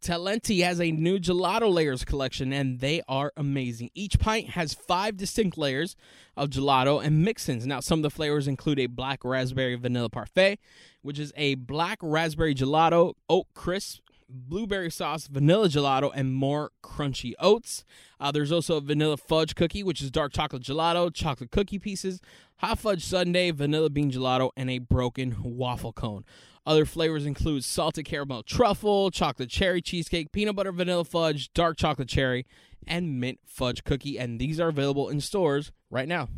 Talenti 0.00 0.62
has 0.64 0.80
a 0.80 0.90
new 0.90 1.18
gelato 1.18 1.72
layers 1.72 2.04
collection, 2.04 2.52
and 2.52 2.80
they 2.80 3.02
are 3.06 3.32
amazing. 3.36 3.90
Each 3.94 4.18
pint 4.18 4.50
has 4.50 4.72
five 4.72 5.16
distinct 5.16 5.58
layers 5.58 5.94
of 6.36 6.48
gelato 6.48 7.04
and 7.04 7.22
mix-ins. 7.22 7.66
Now, 7.66 7.80
some 7.80 7.98
of 7.98 8.02
the 8.02 8.10
flavors 8.10 8.48
include 8.48 8.78
a 8.78 8.86
black 8.86 9.24
raspberry 9.24 9.74
vanilla 9.74 10.08
parfait, 10.08 10.58
which 11.02 11.18
is 11.18 11.32
a 11.36 11.56
black 11.56 11.98
raspberry 12.00 12.54
gelato, 12.54 13.14
oat 13.28 13.46
crisp, 13.54 14.00
blueberry 14.32 14.90
sauce, 14.90 15.26
vanilla 15.26 15.68
gelato, 15.68 16.10
and 16.14 16.34
more 16.34 16.70
crunchy 16.82 17.32
oats. 17.38 17.84
Uh, 18.18 18.30
there's 18.30 18.52
also 18.52 18.76
a 18.76 18.80
vanilla 18.80 19.16
fudge 19.16 19.54
cookie, 19.54 19.82
which 19.82 20.00
is 20.00 20.10
dark 20.10 20.32
chocolate 20.32 20.62
gelato, 20.62 21.12
chocolate 21.12 21.50
cookie 21.50 21.78
pieces, 21.78 22.20
hot 22.58 22.78
fudge 22.78 23.04
sundae, 23.04 23.50
vanilla 23.50 23.90
bean 23.90 24.10
gelato, 24.10 24.50
and 24.56 24.70
a 24.70 24.78
broken 24.78 25.36
waffle 25.42 25.92
cone. 25.92 26.24
Other 26.66 26.84
flavors 26.84 27.26
include 27.26 27.64
salted 27.64 28.04
caramel 28.04 28.42
truffle, 28.42 29.10
chocolate 29.10 29.50
cherry 29.50 29.80
cheesecake, 29.80 30.30
peanut 30.30 30.56
butter 30.56 30.72
vanilla 30.72 31.04
fudge, 31.04 31.52
dark 31.54 31.76
chocolate 31.76 32.08
cherry, 32.08 32.46
and 32.86 33.18
mint 33.18 33.40
fudge 33.46 33.82
cookie. 33.84 34.18
And 34.18 34.38
these 34.38 34.60
are 34.60 34.68
available 34.68 35.08
in 35.08 35.20
stores 35.20 35.72
right 35.90 36.08
now. 36.08 36.28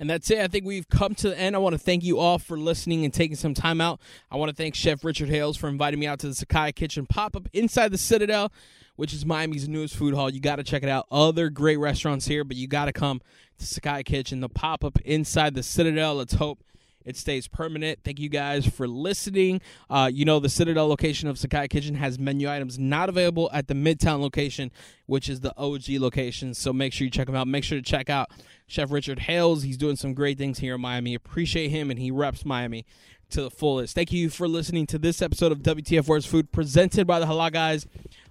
And 0.00 0.08
that's 0.08 0.30
it. 0.30 0.38
I 0.38 0.46
think 0.46 0.64
we've 0.64 0.88
come 0.88 1.14
to 1.16 1.30
the 1.30 1.38
end. 1.38 1.56
I 1.56 1.58
want 1.58 1.72
to 1.72 1.78
thank 1.78 2.04
you 2.04 2.18
all 2.18 2.38
for 2.38 2.56
listening 2.56 3.04
and 3.04 3.12
taking 3.12 3.36
some 3.36 3.52
time 3.52 3.80
out. 3.80 4.00
I 4.30 4.36
want 4.36 4.48
to 4.50 4.54
thank 4.54 4.76
Chef 4.76 5.04
Richard 5.04 5.28
Hales 5.28 5.56
for 5.56 5.68
inviting 5.68 5.98
me 5.98 6.06
out 6.06 6.20
to 6.20 6.28
the 6.28 6.34
Sakaya 6.34 6.74
Kitchen 6.74 7.06
pop 7.06 7.34
up 7.34 7.48
inside 7.52 7.90
the 7.90 7.98
Citadel, 7.98 8.52
which 8.94 9.12
is 9.12 9.26
Miami's 9.26 9.68
newest 9.68 9.96
food 9.96 10.14
hall. 10.14 10.30
You 10.30 10.40
got 10.40 10.56
to 10.56 10.62
check 10.62 10.84
it 10.84 10.88
out. 10.88 11.06
Other 11.10 11.50
great 11.50 11.78
restaurants 11.78 12.26
here, 12.26 12.44
but 12.44 12.56
you 12.56 12.68
got 12.68 12.84
to 12.84 12.92
come 12.92 13.20
to 13.58 13.64
Sakaya 13.64 14.04
Kitchen, 14.04 14.40
the 14.40 14.48
pop 14.48 14.84
up 14.84 15.00
inside 15.00 15.54
the 15.54 15.64
Citadel. 15.64 16.14
Let's 16.14 16.34
hope 16.34 16.62
it 17.08 17.16
stays 17.16 17.48
permanent. 17.48 18.00
Thank 18.04 18.20
you 18.20 18.28
guys 18.28 18.66
for 18.66 18.86
listening. 18.86 19.62
Uh, 19.88 20.10
you 20.12 20.26
know, 20.26 20.40
the 20.40 20.50
Citadel 20.50 20.88
location 20.88 21.26
of 21.26 21.36
Sakaya 21.36 21.70
Kitchen 21.70 21.94
has 21.94 22.18
menu 22.18 22.50
items 22.50 22.78
not 22.78 23.08
available 23.08 23.48
at 23.50 23.66
the 23.66 23.72
Midtown 23.72 24.20
location, 24.20 24.70
which 25.06 25.30
is 25.30 25.40
the 25.40 25.56
OG 25.56 25.88
location. 26.00 26.52
So 26.52 26.70
make 26.70 26.92
sure 26.92 27.06
you 27.06 27.10
check 27.10 27.26
them 27.26 27.34
out. 27.34 27.48
Make 27.48 27.64
sure 27.64 27.78
to 27.78 27.82
check 27.82 28.10
out 28.10 28.30
Chef 28.66 28.90
Richard 28.90 29.20
Hales. 29.20 29.62
He's 29.62 29.78
doing 29.78 29.96
some 29.96 30.12
great 30.12 30.36
things 30.36 30.58
here 30.58 30.74
in 30.74 30.82
Miami. 30.82 31.14
Appreciate 31.14 31.68
him, 31.70 31.90
and 31.90 31.98
he 31.98 32.10
reps 32.10 32.44
Miami 32.44 32.84
to 33.30 33.42
the 33.42 33.50
fullest. 33.50 33.94
Thank 33.94 34.12
you 34.12 34.28
for 34.28 34.46
listening 34.46 34.86
to 34.88 34.98
this 34.98 35.22
episode 35.22 35.50
of 35.50 35.58
WTF 35.60 36.06
Where's 36.08 36.26
Food 36.26 36.52
presented 36.52 37.06
by 37.06 37.20
the 37.20 37.26
Halal 37.26 37.52
Guys. 37.52 37.86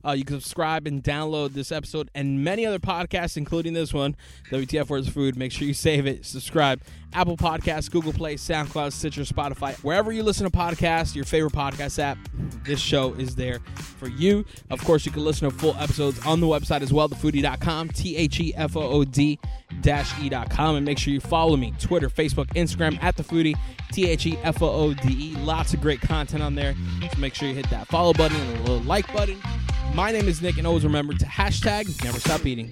Uh, 0.08 0.13
you 0.13 0.24
can 0.24 0.39
subscribe 0.39 0.88
and 0.88 1.04
download 1.04 1.54
this 1.54 1.72
episode 1.72 2.10
and 2.15 2.41
many 2.43 2.65
other 2.65 2.80
podcasts, 2.80 3.36
including 3.36 3.74
this 3.74 3.93
one, 3.93 4.15
WTF 4.52 4.89
Where's 4.89 5.10
Food. 5.10 5.36
Make 5.36 5.52
sure 5.52 5.67
you 5.67 5.74
save 5.74 6.08
it, 6.08 6.26
subscribe. 6.26 6.80
Apple 7.13 7.38
Podcasts, 7.38 7.89
Google 7.89 8.13
Play, 8.13 8.36
SoundCloud, 8.36 8.91
Stitcher, 8.91 9.22
Spotify, 9.22 9.76
wherever 9.84 10.12
you 10.12 10.24
listen 10.24 10.50
to 10.50 10.56
podcasts, 10.56 11.15
your 11.15 11.26
favorite 11.26 11.54
podcast 11.54 12.00
app, 12.00 12.17
this 12.63 12.80
show 12.80 13.13
is 13.13 13.36
there 13.36 13.60
for 13.76 14.08
you. 14.08 14.46
Of 14.70 14.84
course, 14.84 15.06
you 15.06 15.12
can 15.12 15.24
listen 15.24 15.50
to 15.50 15.56
full 15.56 15.76
episodes 15.76 16.24
on 16.26 16.41
the 16.41 16.48
website 16.48 16.82
as 16.82 16.93
well, 16.93 17.10
thefoodie.com, 17.10 17.89
T 17.89 18.15
H 18.17 18.39
E 18.39 18.54
F 18.56 18.76
O 18.76 18.82
O 18.82 19.04
D 19.04 19.39
dash 19.82 20.13
E.com. 20.22 20.76
And 20.76 20.86
make 20.86 20.98
sure 20.98 21.13
you 21.13 21.20
follow 21.22 21.56
me 21.56 21.74
Twitter, 21.80 22.10
Facebook, 22.10 22.48
Instagram 22.54 23.02
at 23.02 23.15
the 23.15 23.24
foodie, 23.24 23.56
T 23.91 24.10
H 24.10 24.26
E 24.26 24.38
F 24.43 24.62
O 24.62 24.70
O 24.70 24.93
D 24.93 25.32
E. 25.32 25.36
Lots 25.38 25.74
of 25.74 25.82
great 25.82 26.02
content 26.02 26.43
on 26.43 26.56
there. 26.56 26.76
So 27.13 27.20
make 27.20 27.36
sure 27.36 27.48
you 27.48 27.56
hit 27.56 27.70
that 27.70 27.88
follow 27.88 28.13
button 28.13 28.38
and 28.38 28.58
a 28.58 28.62
little 28.62 28.82
like 28.82 29.12
button. 29.13 29.38
My 29.97 30.12
name 30.12 30.27
is 30.27 30.43
Nick, 30.43 30.60
and 30.60 30.67
always 30.67 30.83
remember 30.83 31.15
to 31.15 31.25
hashtag 31.25 32.03
never 32.03 32.19
stop 32.19 32.45
eating. 32.45 32.71